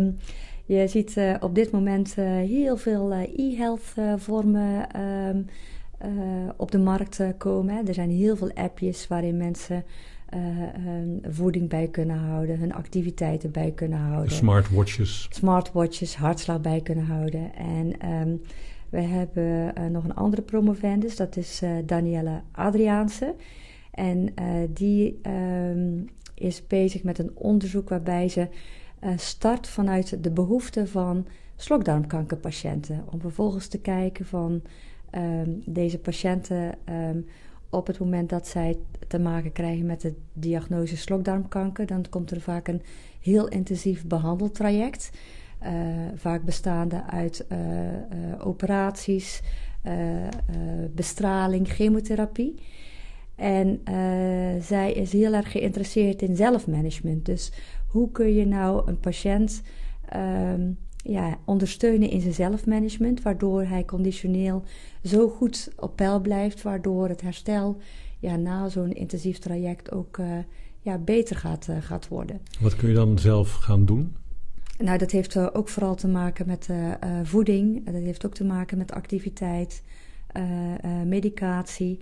Um, 0.00 0.16
je 0.64 0.86
ziet 0.88 1.20
op 1.40 1.54
dit 1.54 1.70
moment 1.70 2.14
heel 2.14 2.76
veel 2.76 3.12
e-health 3.36 3.94
vormen 4.16 4.86
um, 5.00 5.46
op 6.56 6.70
de 6.70 6.78
markt 6.78 7.22
komen. 7.38 7.74
Hè. 7.74 7.82
Er 7.86 7.94
zijn 7.94 8.10
heel 8.10 8.36
veel 8.36 8.52
appjes 8.54 9.08
waarin 9.08 9.36
mensen 9.36 9.84
hun 10.80 11.24
voeding 11.28 11.68
bij 11.68 11.88
kunnen 11.88 12.16
houden, 12.16 12.58
hun 12.58 12.74
activiteiten 12.74 13.50
bij 13.50 13.72
kunnen 13.74 13.98
houden. 13.98 14.32
Smartwatches. 14.32 15.26
Smartwatches, 15.30 16.16
hartslag 16.16 16.60
bij 16.60 16.80
kunnen 16.80 17.04
houden. 17.04 17.54
En 17.54 18.10
um, 18.10 18.40
we 18.90 19.00
hebben 19.00 19.74
nog 19.92 20.04
een 20.04 20.14
andere 20.14 20.42
promovendus, 20.42 21.16
dat 21.16 21.36
is 21.36 21.62
Danielle 21.84 22.40
Adriaanse. 22.52 23.34
En 23.90 24.34
die 24.70 25.20
um, 25.72 26.08
is 26.42 26.66
bezig 26.66 27.02
met 27.02 27.18
een 27.18 27.30
onderzoek 27.34 27.88
waarbij 27.88 28.28
ze 28.28 28.48
start 29.16 29.68
vanuit 29.68 30.24
de 30.24 30.30
behoeften 30.30 30.88
van 30.88 31.26
slokdarmkankerpatiënten. 31.56 33.04
Om 33.10 33.20
vervolgens 33.20 33.66
te 33.66 33.80
kijken 33.80 34.26
van 34.26 34.62
um, 35.14 35.62
deze 35.66 35.98
patiënten 35.98 36.74
op 37.70 37.86
het 37.86 37.98
moment 37.98 38.28
dat 38.28 38.48
zij 38.48 38.76
te 39.08 39.18
maken 39.18 39.52
krijgen 39.52 39.86
met 39.86 40.00
de 40.00 40.14
diagnose 40.32 40.96
slokdarmkanker, 40.96 41.86
dan 41.86 42.04
komt 42.08 42.30
er 42.30 42.40
vaak 42.40 42.68
een 42.68 42.82
heel 43.20 43.48
intensief 43.48 44.06
behandeltraject. 44.06 45.10
Uh, 45.62 45.68
vaak 46.14 46.44
bestaande 46.44 47.04
uit 47.06 47.46
uh, 47.52 47.58
operaties, 48.46 49.42
bestraling, 50.94 51.68
chemotherapie. 51.68 52.54
En 53.42 53.80
zij 54.62 54.92
is 54.92 55.12
heel 55.12 55.32
erg 55.32 55.50
geïnteresseerd 55.50 56.22
in 56.22 56.36
zelfmanagement. 56.36 57.26
Dus 57.26 57.52
hoe 57.86 58.10
kun 58.10 58.34
je 58.34 58.46
nou 58.46 58.88
een 58.88 59.00
patiënt 59.00 59.62
ehm, 60.08 60.70
ja, 60.96 61.38
ondersteunen 61.44 62.10
in 62.10 62.20
zijn 62.20 62.34
zelfmanagement, 62.34 63.22
waardoor 63.22 63.62
hij 63.62 63.84
conditioneel 63.84 64.62
zo 65.04 65.28
goed 65.28 65.70
op 65.76 65.96
peil 65.96 66.20
blijft, 66.20 66.62
waardoor 66.62 67.08
het 67.08 67.20
herstel 67.20 67.76
ja, 68.18 68.36
na 68.36 68.68
zo'n 68.68 68.92
intensief 68.92 69.38
traject 69.38 69.92
ook 69.92 70.18
uh, 70.18 70.26
ja, 70.80 70.98
beter 70.98 71.36
gaat, 71.36 71.66
uh, 71.70 71.76
gaat 71.80 72.08
worden. 72.08 72.40
Wat 72.60 72.76
kun 72.76 72.88
je 72.88 72.94
dan 72.94 73.18
zelf 73.18 73.52
gaan 73.52 73.84
doen? 73.84 74.16
Nou, 74.78 74.98
dat 74.98 75.10
heeft 75.10 75.54
ook 75.54 75.68
vooral 75.68 75.94
te 75.94 76.08
maken 76.08 76.46
met 76.46 76.68
voeding. 77.22 77.84
Dat 77.84 77.94
heeft 77.94 78.26
ook 78.26 78.34
te 78.34 78.44
maken 78.44 78.78
met 78.78 78.92
activiteit, 78.92 79.82
medicatie. 81.06 82.00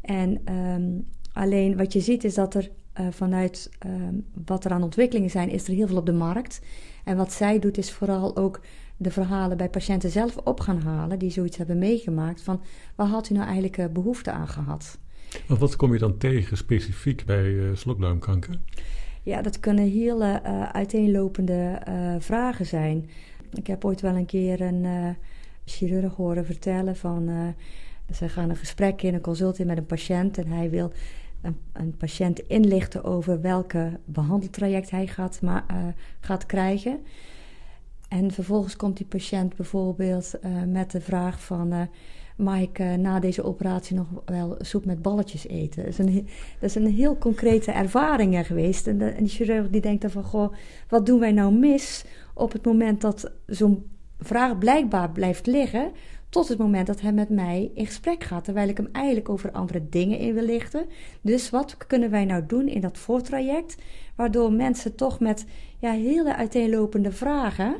En 0.00 0.40
ehm, 0.44 0.90
alleen 1.32 1.76
wat 1.76 1.92
je 1.92 2.00
ziet 2.00 2.24
is 2.24 2.34
dat 2.34 2.54
er 2.54 2.70
vanuit 3.10 3.70
ehm, 3.78 4.14
wat 4.44 4.64
er 4.64 4.70
aan 4.70 4.82
ontwikkelingen 4.82 5.30
zijn, 5.30 5.48
is 5.48 5.68
er 5.68 5.74
heel 5.74 5.86
veel 5.86 5.96
op 5.96 6.06
de 6.06 6.12
markt. 6.12 6.60
En 7.04 7.16
wat 7.16 7.32
zij 7.32 7.58
doet 7.58 7.78
is 7.78 7.92
vooral 7.92 8.36
ook 8.36 8.60
de 8.96 9.10
verhalen 9.10 9.56
bij 9.56 9.68
patiënten 9.68 10.10
zelf 10.10 10.36
op 10.36 10.60
gaan 10.60 10.80
halen 10.80 11.18
die 11.18 11.30
zoiets 11.30 11.56
hebben 11.56 11.78
meegemaakt 11.78 12.42
van 12.42 12.62
waar 12.94 13.06
had 13.06 13.30
u 13.30 13.32
nou 13.32 13.44
eigenlijk 13.44 13.78
eh, 13.78 13.86
behoefte 13.86 14.30
aan 14.30 14.48
gehad? 14.48 14.98
Maar 15.46 15.58
wat 15.58 15.76
kom 15.76 15.92
je 15.92 15.98
dan 15.98 16.18
tegen 16.18 16.56
specifiek 16.56 17.24
bij 17.24 17.44
uh, 17.44 17.74
slokdarmkanker? 17.74 18.58
Ja, 19.22 19.42
dat 19.42 19.60
kunnen 19.60 19.90
hele 19.90 20.42
uh, 20.44 20.68
uiteenlopende 20.68 21.82
vragen 22.18 22.66
zijn. 22.66 23.10
Ik 23.52 23.66
heb 23.66 23.84
ooit 23.84 24.00
wel 24.00 24.14
een 24.14 24.26
keer 24.26 24.60
een 24.60 25.16
chirurg 25.64 26.14
horen 26.14 26.44
vertellen 26.44 26.96
van 26.96 27.54
ze 28.14 28.28
gaan 28.28 28.50
een 28.50 28.56
gesprek 28.56 29.02
in, 29.02 29.14
een 29.14 29.20
consult 29.20 29.58
in 29.58 29.66
met 29.66 29.78
een 29.78 29.86
patiënt 29.86 30.38
en 30.38 30.46
hij 30.46 30.70
wil 30.70 30.92
een, 31.42 31.56
een 31.72 31.96
patiënt 31.96 32.38
inlichten 32.38 33.04
over 33.04 33.40
welke 33.40 34.00
behandeltraject 34.04 34.90
hij 34.90 35.06
gaat, 35.06 35.40
maar, 35.42 35.64
gaat 36.20 36.46
krijgen. 36.46 37.00
En 38.08 38.30
vervolgens 38.30 38.76
komt 38.76 38.96
die 38.96 39.06
patiënt 39.06 39.56
bijvoorbeeld 39.56 40.34
uh, 40.44 40.62
met 40.66 40.90
de 40.90 41.00
vraag 41.00 41.42
van... 41.42 41.72
Uh, 41.72 41.80
mag 42.36 42.58
ik 42.60 42.78
na 42.78 43.20
deze 43.20 43.44
operatie 43.44 43.96
nog 43.96 44.06
wel 44.24 44.56
soep 44.58 44.84
met 44.84 45.02
balletjes 45.02 45.46
eten? 45.48 45.82
Dat 45.82 45.92
is 45.92 45.98
een, 45.98 46.28
dat 46.60 46.68
is 46.68 46.74
een 46.74 46.86
heel 46.86 47.18
concrete 47.18 47.72
ervaring 47.72 48.46
geweest. 48.46 48.86
En, 48.86 48.98
de, 48.98 49.14
chirurg 49.24 49.70
die 49.70 49.80
denkt 49.80 50.02
dan 50.02 50.10
van... 50.10 50.22
Goh, 50.22 50.52
wat 50.88 51.06
doen 51.06 51.20
wij 51.20 51.32
nou 51.32 51.52
mis 51.52 52.04
op 52.34 52.52
het 52.52 52.64
moment 52.64 53.00
dat 53.00 53.32
zo'n 53.46 53.86
vraag 54.18 54.58
blijkbaar 54.58 55.10
blijft 55.10 55.46
liggen... 55.46 55.90
tot 56.28 56.48
het 56.48 56.58
moment 56.58 56.86
dat 56.86 57.00
hij 57.00 57.12
met 57.12 57.28
mij 57.28 57.70
in 57.74 57.86
gesprek 57.86 58.24
gaat... 58.24 58.44
terwijl 58.44 58.68
ik 58.68 58.76
hem 58.76 58.88
eigenlijk 58.92 59.28
over 59.28 59.50
andere 59.50 59.88
dingen 59.88 60.18
in 60.18 60.34
wil 60.34 60.44
lichten. 60.44 60.86
Dus 61.20 61.50
wat 61.50 61.76
kunnen 61.86 62.10
wij 62.10 62.24
nou 62.24 62.46
doen 62.46 62.68
in 62.68 62.80
dat 62.80 62.98
voortraject... 62.98 63.76
waardoor 64.14 64.52
mensen 64.52 64.94
toch 64.94 65.20
met 65.20 65.44
ja, 65.78 65.92
hele 65.92 66.36
uiteenlopende 66.36 67.12
vragen 67.12 67.76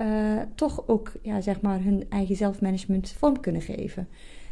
uh, 0.00 0.40
toch 0.54 0.88
ook 0.88 1.12
ja, 1.22 1.40
zeg 1.40 1.60
maar 1.60 1.82
hun 1.82 2.06
eigen 2.08 2.36
zelfmanagement 2.36 3.14
vorm 3.18 3.40
kunnen 3.40 3.62
geven. 3.62 4.08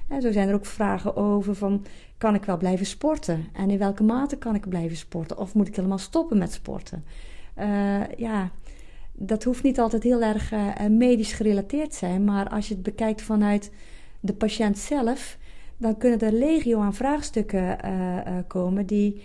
En 0.08 0.22
zo 0.22 0.32
zijn 0.32 0.48
er 0.48 0.54
ook 0.54 0.66
vragen 0.66 1.16
over 1.16 1.54
van, 1.54 1.84
kan 2.18 2.34
ik 2.34 2.44
wel 2.44 2.56
blijven 2.56 2.86
sporten? 2.86 3.48
En 3.52 3.70
in 3.70 3.78
welke 3.78 4.02
mate 4.02 4.36
kan 4.36 4.54
ik 4.54 4.68
blijven 4.68 4.96
sporten? 4.96 5.38
Of 5.38 5.54
moet 5.54 5.68
ik 5.68 5.76
helemaal 5.76 5.98
stoppen 5.98 6.38
met 6.38 6.52
sporten? 6.52 7.04
Uh, 7.58 8.00
ja, 8.16 8.50
dat 9.22 9.44
hoeft 9.44 9.62
niet 9.62 9.78
altijd 9.78 10.02
heel 10.02 10.22
erg 10.22 10.52
uh, 10.52 10.68
medisch 10.90 11.32
gerelateerd 11.32 11.94
zijn. 11.94 12.24
Maar 12.24 12.48
als 12.48 12.68
je 12.68 12.74
het 12.74 12.82
bekijkt 12.82 13.22
vanuit 13.22 13.70
de 14.20 14.32
patiënt 14.32 14.78
zelf... 14.78 15.38
dan 15.76 15.96
kunnen 15.96 16.20
er 16.20 16.32
legio 16.32 16.80
aan 16.80 16.94
vraagstukken 16.94 17.78
komen... 18.46 18.86
die 18.86 19.22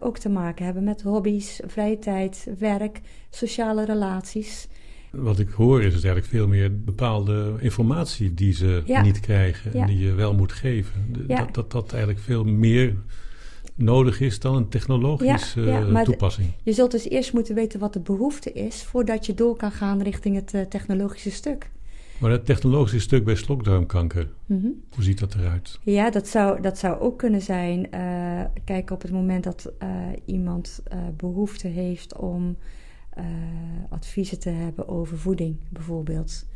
ook 0.00 0.18
te 0.18 0.28
maken 0.28 0.64
hebben 0.64 0.84
met 0.84 1.02
hobby's, 1.02 1.60
vrije 1.66 1.98
tijd, 1.98 2.46
werk, 2.58 3.00
sociale 3.30 3.84
relaties... 3.84 4.68
Wat 5.10 5.38
ik 5.38 5.48
hoor 5.48 5.82
is 5.82 5.94
het 5.94 6.04
eigenlijk 6.04 6.34
veel 6.34 6.48
meer 6.48 6.80
bepaalde 6.80 7.54
informatie 7.60 8.34
die 8.34 8.52
ze 8.52 8.82
niet 9.02 9.20
krijgen 9.20 9.72
en 9.72 9.86
die 9.86 9.98
je 9.98 10.12
wel 10.12 10.34
moet 10.34 10.52
geven. 10.52 11.26
Dat, 11.26 11.54
dat 11.54 11.72
dat 11.72 11.90
eigenlijk 11.90 12.22
veel 12.22 12.44
meer 12.44 12.96
nodig 13.76 14.20
is 14.20 14.40
dan 14.40 14.56
een 14.56 14.68
technologische 14.68 16.02
toepassing. 16.04 16.52
Je 16.62 16.72
zult 16.72 16.90
dus 16.90 17.08
eerst 17.08 17.32
moeten 17.32 17.54
weten 17.54 17.80
wat 17.80 17.92
de 17.92 18.00
behoefte 18.00 18.52
is 18.52 18.82
voordat 18.82 19.26
je 19.26 19.34
door 19.34 19.56
kan 19.56 19.70
gaan 19.70 20.02
richting 20.02 20.36
het 20.36 20.54
uh, 20.54 20.60
technologische 20.60 21.30
stuk. 21.30 21.70
Maar 22.20 22.30
het 22.30 22.46
technologische 22.46 23.00
stuk 23.00 23.24
bij 23.24 23.34
slokdarmkanker, 23.34 24.28
mhm. 24.46 24.66
hoe 24.94 25.02
ziet 25.04 25.18
dat 25.18 25.34
eruit? 25.34 25.78
Ja, 25.82 26.10
dat 26.10 26.28
zou, 26.28 26.60
dat 26.60 26.78
zou 26.78 27.00
ook 27.00 27.18
kunnen 27.18 27.42
zijn. 27.42 27.88
Uh, 27.94 28.44
kijk, 28.64 28.90
op 28.90 29.02
het 29.02 29.12
moment 29.12 29.44
dat 29.44 29.72
uh, 29.82 29.88
iemand 30.24 30.82
behoefte 31.16 31.68
heeft 31.68 32.16
om 32.16 32.56
adviezen 33.88 34.38
te 34.38 34.48
hebben 34.48 34.88
over 34.88 35.18
voeding 35.18 35.56
bijvoorbeeld. 35.68 36.46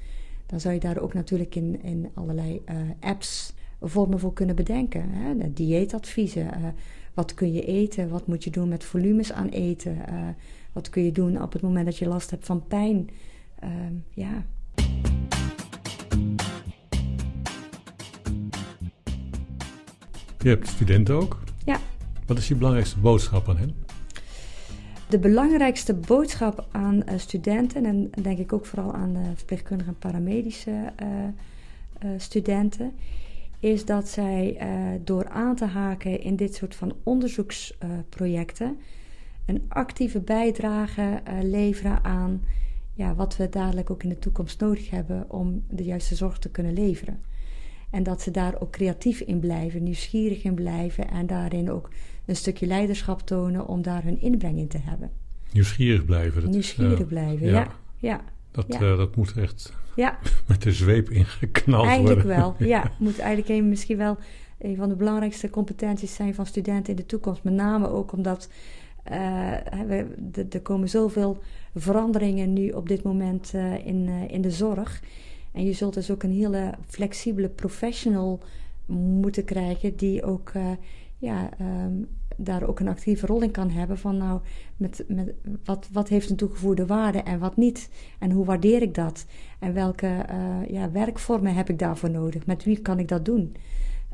Dan 0.47 0.61
zou 0.61 0.75
je 0.75 0.81
daar 0.81 0.99
ook 0.99 1.15
natuurlijk 1.15 1.55
in, 1.55 1.83
in 1.83 2.11
allerlei 2.15 2.63
apps 3.01 3.55
vormen 3.81 4.19
voor 4.19 4.33
kunnen 4.33 4.57
bedenken. 4.57 5.11
Hè? 5.11 5.53
Dieetadviezen. 5.53 6.75
Wat 7.21 7.35
kun 7.35 7.53
je 7.53 7.65
eten? 7.65 8.09
Wat 8.09 8.27
moet 8.27 8.45
je 8.45 8.51
doen 8.51 8.69
met 8.69 8.85
volumes 8.85 9.33
aan 9.33 9.49
eten? 9.49 9.97
wat 10.73 10.91
kun 10.91 11.05
je 11.05 11.13
doen 11.13 11.43
op 11.43 11.53
het 11.53 11.63
moment 11.63 11.85
dat 11.85 11.99
je 11.99 12.09
last 12.09 12.31
hebt 12.31 12.47
van 12.47 12.67
pijn? 12.67 13.11
Ehm, 13.59 13.93
ja. 14.15 14.45
Je 20.39 20.49
hebt 20.49 20.69
studenten 20.69 21.15
ook. 21.15 21.39
Ja. 21.65 21.79
Wat 22.27 22.39
is 22.39 22.49
je 22.49 22.55
belangrijkste 22.55 22.99
boodschap 22.99 23.49
aan 23.49 23.57
hen? 23.57 23.75
De 25.09 25.19
belangrijkste 25.19 25.95
boodschap 25.95 26.67
aan 26.71 26.95
uh, 26.95 27.03
studenten, 27.17 27.85
en 27.85 28.11
denk 28.23 28.39
ik 28.39 28.53
ook 28.53 28.67
vooral 28.67 28.95
aan 28.95 29.13
de 29.13 29.31
verpleegkundige 29.35 29.91
en 29.91 29.99
paramedische 29.99 30.93
studenten, 32.17 32.93
is 33.61 33.85
dat 33.85 34.09
zij 34.09 34.59
door 35.05 35.29
aan 35.29 35.57
te 35.57 35.64
haken 35.64 36.20
in 36.20 36.37
dit 36.37 36.55
soort 36.55 36.75
van 36.75 36.94
onderzoeksprojecten 37.03 38.79
een 39.46 39.64
actieve 39.68 40.20
bijdrage 40.20 41.23
leveren 41.42 42.05
aan 42.05 42.42
ja, 42.94 43.14
wat 43.14 43.37
we 43.37 43.49
dadelijk 43.49 43.90
ook 43.90 44.03
in 44.03 44.09
de 44.09 44.18
toekomst 44.18 44.61
nodig 44.61 44.90
hebben 44.90 45.31
om 45.31 45.64
de 45.68 45.85
juiste 45.85 46.14
zorg 46.14 46.38
te 46.38 46.51
kunnen 46.51 46.73
leveren. 46.73 47.20
En 47.90 48.03
dat 48.03 48.23
ze 48.23 48.31
daar 48.31 48.61
ook 48.61 48.70
creatief 48.70 49.20
in 49.20 49.40
blijven, 49.40 49.83
nieuwsgierig 49.83 50.42
in 50.42 50.55
blijven 50.55 51.11
en 51.11 51.27
daarin 51.27 51.70
ook 51.70 51.90
een 52.25 52.37
stukje 52.37 52.66
leiderschap 52.66 53.20
tonen 53.20 53.66
om 53.66 53.83
daar 53.83 54.03
hun 54.03 54.20
inbreng 54.20 54.59
in 54.59 54.68
te 54.68 54.79
hebben. 54.79 55.11
Nieuwsgierig 55.53 56.05
blijven. 56.05 56.42
Dat 56.42 56.51
nieuwsgierig 56.51 57.07
blijven, 57.07 57.46
ja. 57.46 57.73
ja. 57.96 58.25
Dat, 58.51 58.66
ja. 58.68 58.81
Uh, 58.81 58.96
dat 58.96 59.16
moet 59.16 59.37
echt 59.37 59.73
ja. 60.01 60.19
met 60.49 60.63
de 60.63 60.73
zweep 60.73 61.11
ingeknald 61.11 61.87
eigenlijk 61.87 62.23
worden. 62.23 62.41
Eigenlijk 62.41 62.59
wel, 62.59 62.69
ja. 62.77 62.93
Moet 62.99 63.19
eigenlijk 63.19 63.49
een, 63.49 63.69
misschien 63.69 63.97
wel 63.97 64.17
een 64.59 64.77
van 64.77 64.89
de 64.89 64.95
belangrijkste 64.95 65.51
competenties 65.51 66.15
zijn 66.15 66.35
van 66.35 66.47
studenten 66.47 66.91
in 66.91 66.97
de 66.97 67.07
toekomst. 67.07 67.43
Met 67.43 67.55
name 67.55 67.89
ook 67.89 68.13
omdat 68.13 68.49
uh, 69.11 69.53
er 70.51 70.61
komen 70.63 70.89
zoveel 70.89 71.39
veranderingen 71.75 72.53
nu 72.53 72.71
op 72.71 72.89
dit 72.89 73.03
moment 73.03 73.53
uh, 73.55 73.87
in, 73.87 74.09
in 74.29 74.41
de 74.41 74.51
zorg. 74.51 75.03
En 75.53 75.65
je 75.65 75.73
zult 75.73 75.95
dus 75.95 76.11
ook 76.11 76.23
een 76.23 76.33
hele 76.33 76.75
flexibele 76.87 77.49
professional 77.49 78.41
moeten 78.87 79.45
krijgen 79.45 79.97
die 79.97 80.23
ook 80.23 80.53
ja, 81.19 81.49
um, 81.61 82.09
daar 82.44 82.68
ook 82.68 82.81
een 82.81 82.88
actieve 82.88 83.26
rol 83.26 83.42
in 83.42 83.50
kan 83.50 83.70
hebben. 83.70 83.98
Van 83.98 84.16
nou, 84.16 84.40
met, 84.76 85.05
met 85.09 85.35
wat, 85.64 85.88
wat 85.92 86.09
heeft 86.09 86.31
een 86.31 86.37
toegevoegde 86.37 86.87
waarde 86.87 87.18
en 87.18 87.38
wat 87.38 87.57
niet? 87.57 87.90
En 88.18 88.31
hoe 88.31 88.44
waardeer 88.44 88.83
ik 88.83 88.94
dat? 88.94 89.26
En 89.59 89.74
welke 89.74 90.07
uh, 90.07 90.70
ja, 90.70 90.90
werkvormen 90.90 91.55
heb 91.55 91.68
ik 91.68 91.79
daarvoor 91.79 92.11
nodig? 92.11 92.46
Met 92.46 92.64
wie 92.64 92.79
kan 92.79 92.98
ik 92.98 93.09
dat 93.09 93.24
doen? 93.24 93.57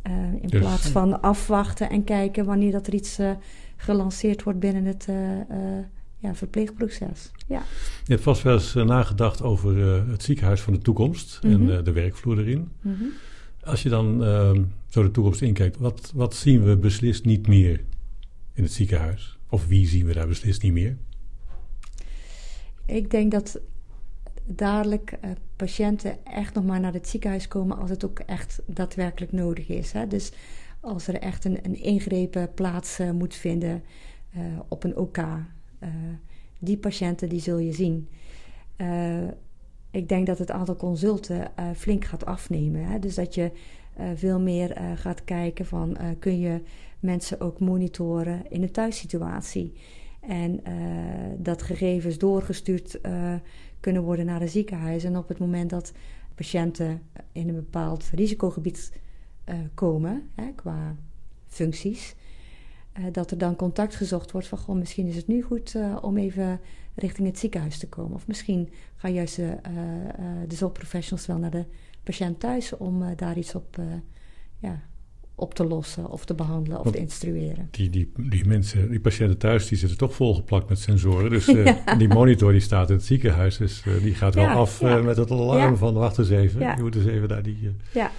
Uh, 0.06 0.12
in 0.42 0.48
dus, 0.48 0.60
plaats 0.60 0.88
van 0.88 1.22
afwachten 1.22 1.90
en 1.90 2.04
kijken 2.04 2.44
wanneer 2.44 2.72
dat 2.72 2.86
er 2.86 2.94
iets 2.94 3.18
uh, 3.18 3.30
gelanceerd 3.76 4.42
wordt 4.42 4.58
binnen 4.58 4.84
het 4.84 5.08
ja, 6.18 6.34
verpleegproces. 6.34 7.30
Ja. 7.46 7.62
Je 8.04 8.12
hebt 8.12 8.22
vast 8.22 8.42
wel 8.42 8.54
eens 8.54 8.74
nagedacht 8.74 9.42
over 9.42 9.76
het 10.10 10.22
ziekenhuis 10.22 10.60
van 10.60 10.72
de 10.72 10.78
toekomst 10.78 11.38
mm 11.42 11.52
-hmm. 11.52 11.70
en 11.70 11.84
de 11.84 11.92
werkvloer 11.92 12.38
erin. 12.38 12.68
Mm 12.80 12.94
-hmm. 12.98 13.10
Als 13.64 13.82
je 13.82 13.88
dan 13.88 14.24
ehm, 14.24 14.62
zo 14.88 15.02
de 15.02 15.10
toekomst 15.10 15.42
inkijkt, 15.42 15.78
wat, 15.78 16.12
wat 16.14 16.34
zien 16.34 16.64
we 16.64 16.76
beslist 16.76 17.24
niet 17.24 17.46
meer 17.48 17.80
in 18.56 18.62
het 18.62 18.72
ziekenhuis? 18.72 19.38
Of 19.48 19.66
wie 19.66 19.86
zien 19.86 20.06
we 20.06 20.12
daar 20.12 20.28
beslist 20.28 20.62
niet 20.62 20.72
meer? 20.72 20.96
Ik 22.86 23.10
denk 23.10 23.30
dat 23.30 23.60
dadelijk 24.44 25.18
uh, 25.24 25.30
patiënten 25.56 26.24
echt 26.24 26.54
nog 26.54 26.64
maar 26.64 26.80
naar 26.80 26.92
het 26.92 27.08
ziekenhuis 27.08 27.48
komen 27.48 27.78
als 27.78 27.90
het 27.90 28.04
ook 28.04 28.18
echt 28.18 28.62
daadwerkelijk 28.66 29.32
nodig 29.32 29.68
is. 29.68 29.92
Hè? 29.92 30.06
Dus 30.06 30.32
als 30.80 31.08
er 31.08 31.14
echt 31.14 31.44
een, 31.44 31.58
een 31.62 31.82
ingrepen 31.82 32.54
plaats 32.54 33.00
uh, 33.00 33.10
moet 33.10 33.34
vinden 33.34 33.82
uh, 34.36 34.42
op 34.68 34.84
een 34.84 34.96
OK, 34.96 35.18
die 36.58 36.76
patiënten 36.76 37.28
die 37.28 37.40
zul 37.40 37.58
je 37.58 37.72
zien. 37.72 38.08
ik 39.90 40.08
denk 40.08 40.26
dat 40.26 40.38
het 40.38 40.50
aantal 40.50 40.76
consulten 40.76 41.50
flink 41.76 42.04
gaat 42.04 42.24
afnemen. 42.24 42.84
Hè? 42.84 42.98
Dus 42.98 43.14
dat 43.14 43.34
je 43.34 43.50
veel 44.14 44.40
meer 44.40 44.76
gaat 44.94 45.24
kijken 45.24 45.66
van 45.66 45.96
kun 46.18 46.38
je 46.38 46.60
mensen 47.00 47.40
ook 47.40 47.60
monitoren 47.60 48.50
in 48.50 48.62
een 48.62 48.72
thuissituatie. 48.72 49.72
En 50.20 50.60
uh, 50.68 50.74
dat 51.38 51.62
gegevens 51.62 52.18
doorgestuurd 52.18 52.98
uh, 53.02 53.34
kunnen 53.80 54.02
worden 54.02 54.26
naar 54.26 54.40
een 54.42 54.48
ziekenhuis. 54.48 55.04
En 55.04 55.16
op 55.16 55.28
het 55.28 55.38
moment 55.38 55.70
dat 55.70 55.92
patiënten 56.34 57.02
in 57.32 57.48
een 57.48 57.54
bepaald 57.54 58.10
risicogebied 58.14 58.92
uh, 59.48 59.54
komen, 59.74 60.30
hè, 60.34 60.52
qua 60.54 60.96
functies, 61.46 62.14
dat 63.12 63.30
er 63.30 63.38
dan 63.38 63.56
contact 63.56 63.94
gezocht 63.94 64.30
wordt 64.30 64.46
van, 64.46 64.58
goh, 64.58 64.76
misschien 64.76 65.06
is 65.06 65.16
het 65.16 65.26
nu 65.26 65.42
goed 65.42 65.76
om 66.00 66.16
even 66.16 66.60
richting 66.94 67.28
het 67.28 67.38
ziekenhuis 67.38 67.78
te 67.78 67.88
komen. 67.88 68.14
Of 68.14 68.26
misschien 68.26 68.68
gaan 68.96 69.12
juist 69.12 69.36
de, 69.36 69.56
de 70.48 70.54
zorgprofessionals 70.54 71.26
wel 71.26 71.38
naar 71.38 71.50
de 71.50 71.64
patiënt 72.02 72.40
thuis 72.40 72.76
om 72.76 73.14
daar 73.16 73.38
iets 73.38 73.54
op 73.54 73.80
ja, 74.58 74.82
op 75.38 75.54
te 75.54 75.64
lossen 75.64 76.10
of 76.10 76.24
te 76.24 76.34
behandelen 76.34 76.80
of 76.80 76.90
te 76.90 76.98
instrueren. 76.98 77.68
Die, 77.70 77.90
die, 77.90 78.12
die 78.16 78.46
mensen, 78.46 78.90
die 78.90 79.00
patiënten 79.00 79.38
thuis, 79.38 79.68
die 79.68 79.78
zitten 79.78 79.98
toch 79.98 80.14
volgeplakt 80.14 80.68
met 80.68 80.78
sensoren. 80.78 81.30
Dus 81.30 81.48
uh, 81.54 81.76
die 81.98 82.08
monitor 82.08 82.52
die 82.52 82.60
staat 82.60 82.88
in 82.90 82.96
het 82.96 83.04
ziekenhuis, 83.04 83.56
dus 83.56 83.82
uh, 83.86 84.02
die 84.02 84.14
gaat 84.14 84.34
wel 84.34 84.46
af 84.46 84.82
uh, 84.82 85.02
met 85.04 85.16
het 85.16 85.30
alarm 85.30 85.76
van 85.76 85.94
wacht 85.94 86.18
eens 86.18 86.30
even. 86.30 86.60
Je 86.60 86.82
moet 86.82 86.94
eens 86.94 87.06
even 87.06 87.28
daar 87.28 87.42
die... 87.42 87.74
ja. 87.92 88.10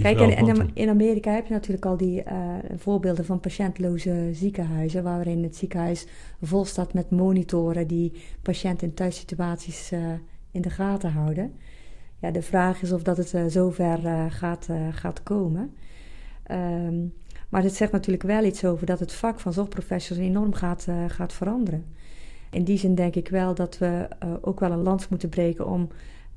Kijk, 0.00 0.20
en, 0.20 0.70
in 0.74 0.88
Amerika 0.88 1.32
heb 1.32 1.46
je 1.46 1.52
natuurlijk 1.52 1.84
al 1.84 1.96
die 1.96 2.22
voorbeelden 2.76 3.24
van 3.24 3.40
patiëntloze 3.40 4.30
ziekenhuizen, 4.32 5.02
waarin 5.02 5.42
het 5.42 5.56
ziekenhuis 5.56 6.06
vol 6.42 6.64
staat 6.64 6.92
met 6.92 7.10
monitoren 7.10 7.86
die 7.86 8.12
patiënten 8.42 8.88
in 8.88 8.94
thuissituaties 8.94 9.92
in 10.50 10.62
de 10.62 10.70
gaten 10.70 11.12
houden. 11.12 11.52
Ja, 12.20 12.30
de 12.30 12.42
vraag 12.42 12.82
is 12.82 12.92
of 12.92 13.02
dat 13.02 13.16
het 13.16 13.52
zover 13.52 13.98
gaat, 14.30 14.68
gaat 14.90 15.22
komen. 15.22 15.74
Um, 16.50 17.12
maar 17.54 17.62
het 17.62 17.74
zegt 17.74 17.92
natuurlijk 17.92 18.22
wel 18.22 18.44
iets 18.44 18.64
over 18.64 18.86
dat 18.86 19.00
het 19.00 19.12
vak 19.12 19.40
van 19.40 19.52
zorgprofessionals 19.52 20.28
enorm 20.28 20.52
gaat, 20.54 20.86
uh, 20.88 21.04
gaat 21.08 21.32
veranderen. 21.32 21.84
In 22.50 22.64
die 22.64 22.78
zin 22.78 22.94
denk 22.94 23.14
ik 23.14 23.28
wel 23.28 23.54
dat 23.54 23.78
we 23.78 24.08
uh, 24.24 24.32
ook 24.40 24.60
wel 24.60 24.70
een 24.70 24.82
lans 24.82 25.08
moeten 25.08 25.28
breken 25.28 25.66
om 25.66 25.88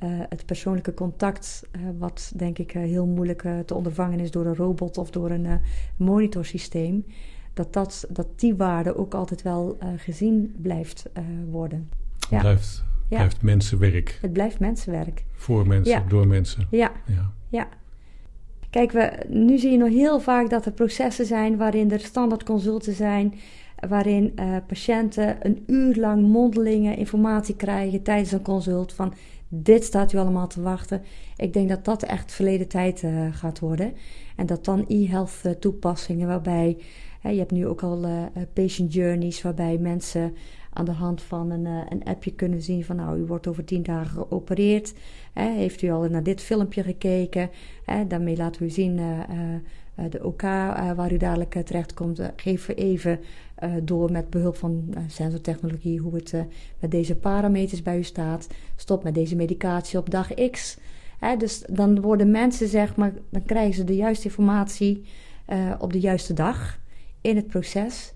uh, 0.04 0.10
het 0.30 0.46
persoonlijke 0.46 0.94
contact, 0.94 1.70
wat 1.98 2.32
denk 2.36 2.58
ik 2.58 2.72
heel 2.72 3.06
moeilijk 3.06 3.48
te 3.66 3.74
ondervangen 3.74 4.20
is 4.20 4.32
door 4.32 4.46
een 4.46 4.56
robot 4.56 4.98
of 4.98 5.12
door 5.12 5.32
een 5.32 5.60
monitorsysteem, 5.96 7.06
dat, 7.54 7.74
dat, 7.74 8.08
dat 8.10 8.28
die 8.40 8.56
waarde 8.56 8.98
ook 8.98 9.14
altijd 9.14 9.42
wel 9.42 9.78
gezien 9.98 10.56
blijft 10.62 11.10
worden. 11.50 11.90
Het 12.20 12.30
ja. 12.30 12.40
blijft, 12.40 12.84
blijft 13.08 13.42
mensenwerk. 13.42 14.18
Het 14.22 14.34
blijft 14.34 14.60
mensenwerk. 14.60 15.26
Voor 15.34 15.68
mensen, 15.68 15.94
ja. 16.02 16.06
door 16.08 16.28
mensen. 16.28 16.68
Ja. 16.70 16.92
ja. 17.50 17.68
Kijk, 18.78 18.92
we, 18.92 19.12
nu 19.28 19.58
zie 19.58 19.72
je 19.72 19.78
nog 19.78 19.90
heel 19.90 20.20
vaak 20.20 20.50
dat 20.50 20.66
er 20.66 20.72
processen 20.72 21.26
zijn 21.26 21.58
waarin 21.58 21.92
er 21.92 22.00
standaard 22.00 22.44
consulten 22.44 22.94
zijn, 22.94 23.34
waarin 23.88 24.34
uh, 24.36 24.56
patiënten 24.68 25.38
een 25.40 25.64
uur 25.68 25.96
lang 25.96 26.28
mondelinge 26.28 26.96
informatie 26.96 27.56
krijgen 27.56 28.04
tijdens 28.04 28.32
een 28.32 28.42
consult 28.42 28.94
van 28.94 29.14
dit 29.48 29.84
staat 29.84 30.14
u 30.14 30.18
allemaal 30.18 30.48
te 30.48 30.62
wachten. 30.62 31.02
Ik 31.38 31.54
denk 31.54 31.70
dat 31.70 31.86
dat 31.86 32.04
echt 32.04 32.32
verleden 32.32 32.68
tijd 32.68 33.02
uh, 33.02 33.28
gaat 33.32 33.60
worden. 33.60 33.94
En 34.36 34.46
dat 34.46 34.66
dan 34.66 34.86
e-health 34.88 35.42
uh, 35.46 35.52
toepassingen 35.52 36.28
waarbij, 36.28 36.78
je 37.22 37.38
hebt 37.38 37.52
nu 37.52 37.68
ook 37.68 37.84
al 37.84 38.06
patient 38.54 38.94
journeys 38.94 39.42
waarbij 39.42 39.78
mensen 39.78 40.36
aan 40.78 40.86
de 40.86 40.92
hand 40.92 41.22
van 41.22 41.50
een, 41.50 41.66
uh, 41.66 41.82
een 41.90 42.04
appje 42.04 42.32
kunnen 42.32 42.62
zien 42.62 42.86
van 42.86 42.96
nou, 42.96 43.20
u 43.20 43.26
wordt 43.26 43.48
over 43.48 43.64
tien 43.64 43.84
dagen 43.84 44.12
geopereerd. 44.12 44.94
Hè, 45.34 45.52
heeft 45.52 45.82
u 45.82 45.92
al 45.92 46.10
naar 46.10 46.24
dit 46.24 46.42
filmpje 46.42 46.84
gekeken? 46.84 47.50
Hè, 47.86 48.08
daarmee 48.08 48.38
laten 48.38 48.62
we 48.62 48.70
zien 48.70 48.98
uh, 48.98 49.04
uh, 49.06 50.12
de 50.12 50.24
OK 50.24 50.42
waar 50.96 51.12
u 51.12 51.18
dadelijk 51.18 51.62
terecht 51.66 51.94
komt. 51.94 52.22
geef 52.36 52.68
even 52.68 53.20
door 53.84 54.12
met 54.12 54.30
behulp 54.30 54.56
van 54.56 54.94
sensortechnologie 55.08 56.00
hoe 56.00 56.16
het 56.16 56.34
met 56.80 56.92
deze 56.92 57.16
parameters 57.16 57.82
bij 57.82 57.98
u 57.98 58.04
staat. 58.04 58.48
Stop 58.76 59.04
met 59.04 59.16
deze 59.16 59.36
medicatie 59.36 60.00
op 60.00 60.10
dag 60.10 60.34
X. 60.52 60.78
Dus 61.38 61.64
dan 61.70 62.02
worden 62.02 62.32
mensen, 62.32 62.68
zeg 62.68 62.96
maar, 62.96 63.14
dan 63.30 63.44
krijgen 63.44 63.74
ze 63.74 63.84
de 63.84 63.96
juiste 63.96 64.28
informatie 64.28 65.04
op 65.80 65.94
de 65.94 66.00
juiste 66.00 66.34
dag 66.34 66.80
in 67.22 67.36
het 67.36 67.48
proces. 67.48 68.14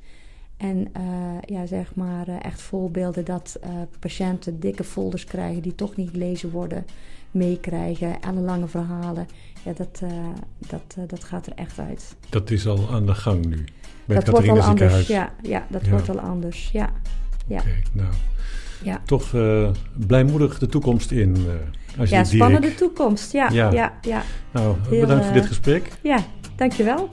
En 0.61 0.87
uh, 0.97 1.37
ja, 1.45 1.65
zeg 1.65 1.95
maar 1.95 2.29
uh, 2.29 2.35
echt 2.41 2.61
voorbeelden 2.61 3.25
dat 3.25 3.59
uh, 3.63 3.69
patiënten 3.99 4.59
dikke 4.59 4.83
folders 4.83 5.23
krijgen 5.23 5.61
die 5.61 5.75
toch 5.75 5.95
niet 5.95 6.09
gelezen 6.09 6.51
worden, 6.51 6.85
meekrijgen, 7.31 8.17
lange 8.41 8.67
verhalen. 8.67 9.27
Ja, 9.63 9.73
dat, 9.73 10.01
dat, 10.57 11.09
dat 11.09 11.23
gaat 11.23 11.45
er 11.45 11.53
echt 11.55 11.79
uit. 11.79 12.15
Dat 12.29 12.49
is 12.49 12.67
al 12.67 12.89
aan 12.91 13.05
de 13.05 13.15
gang 13.15 13.45
nu. 13.45 13.65
Bij 14.05 14.15
dat 14.15 14.27
wordt 14.27 14.49
al 14.49 14.61
anders. 14.61 15.07
Ja, 15.07 15.33
ja 15.41 15.65
dat 15.69 15.87
wordt 15.87 16.09
al 16.09 16.19
anders. 16.19 16.69
Ja. 16.71 16.89
ja. 17.47 17.59
Oké, 17.59 17.67
okay, 17.67 17.83
nou. 17.91 18.13
Ja. 18.83 19.01
Toch 19.05 19.35
blijmoedig 20.07 20.59
de 20.59 20.67
toekomst 20.67 21.11
in. 21.11 21.37
als 21.97 22.09
je 22.09 22.15
ja, 22.15 22.23
spannende 22.23 22.75
toekomst. 22.75 23.31
Ja, 23.31 23.49
ja. 23.49 23.71
ja, 23.71 23.93
ja. 24.01 24.23
Nou, 24.51 24.75
Heel, 24.89 24.99
bedankt 24.99 25.25
voor 25.25 25.33
dit 25.33 25.45
gesprek. 25.45 25.91
Ja, 26.01 26.25
dankjewel. 26.55 27.09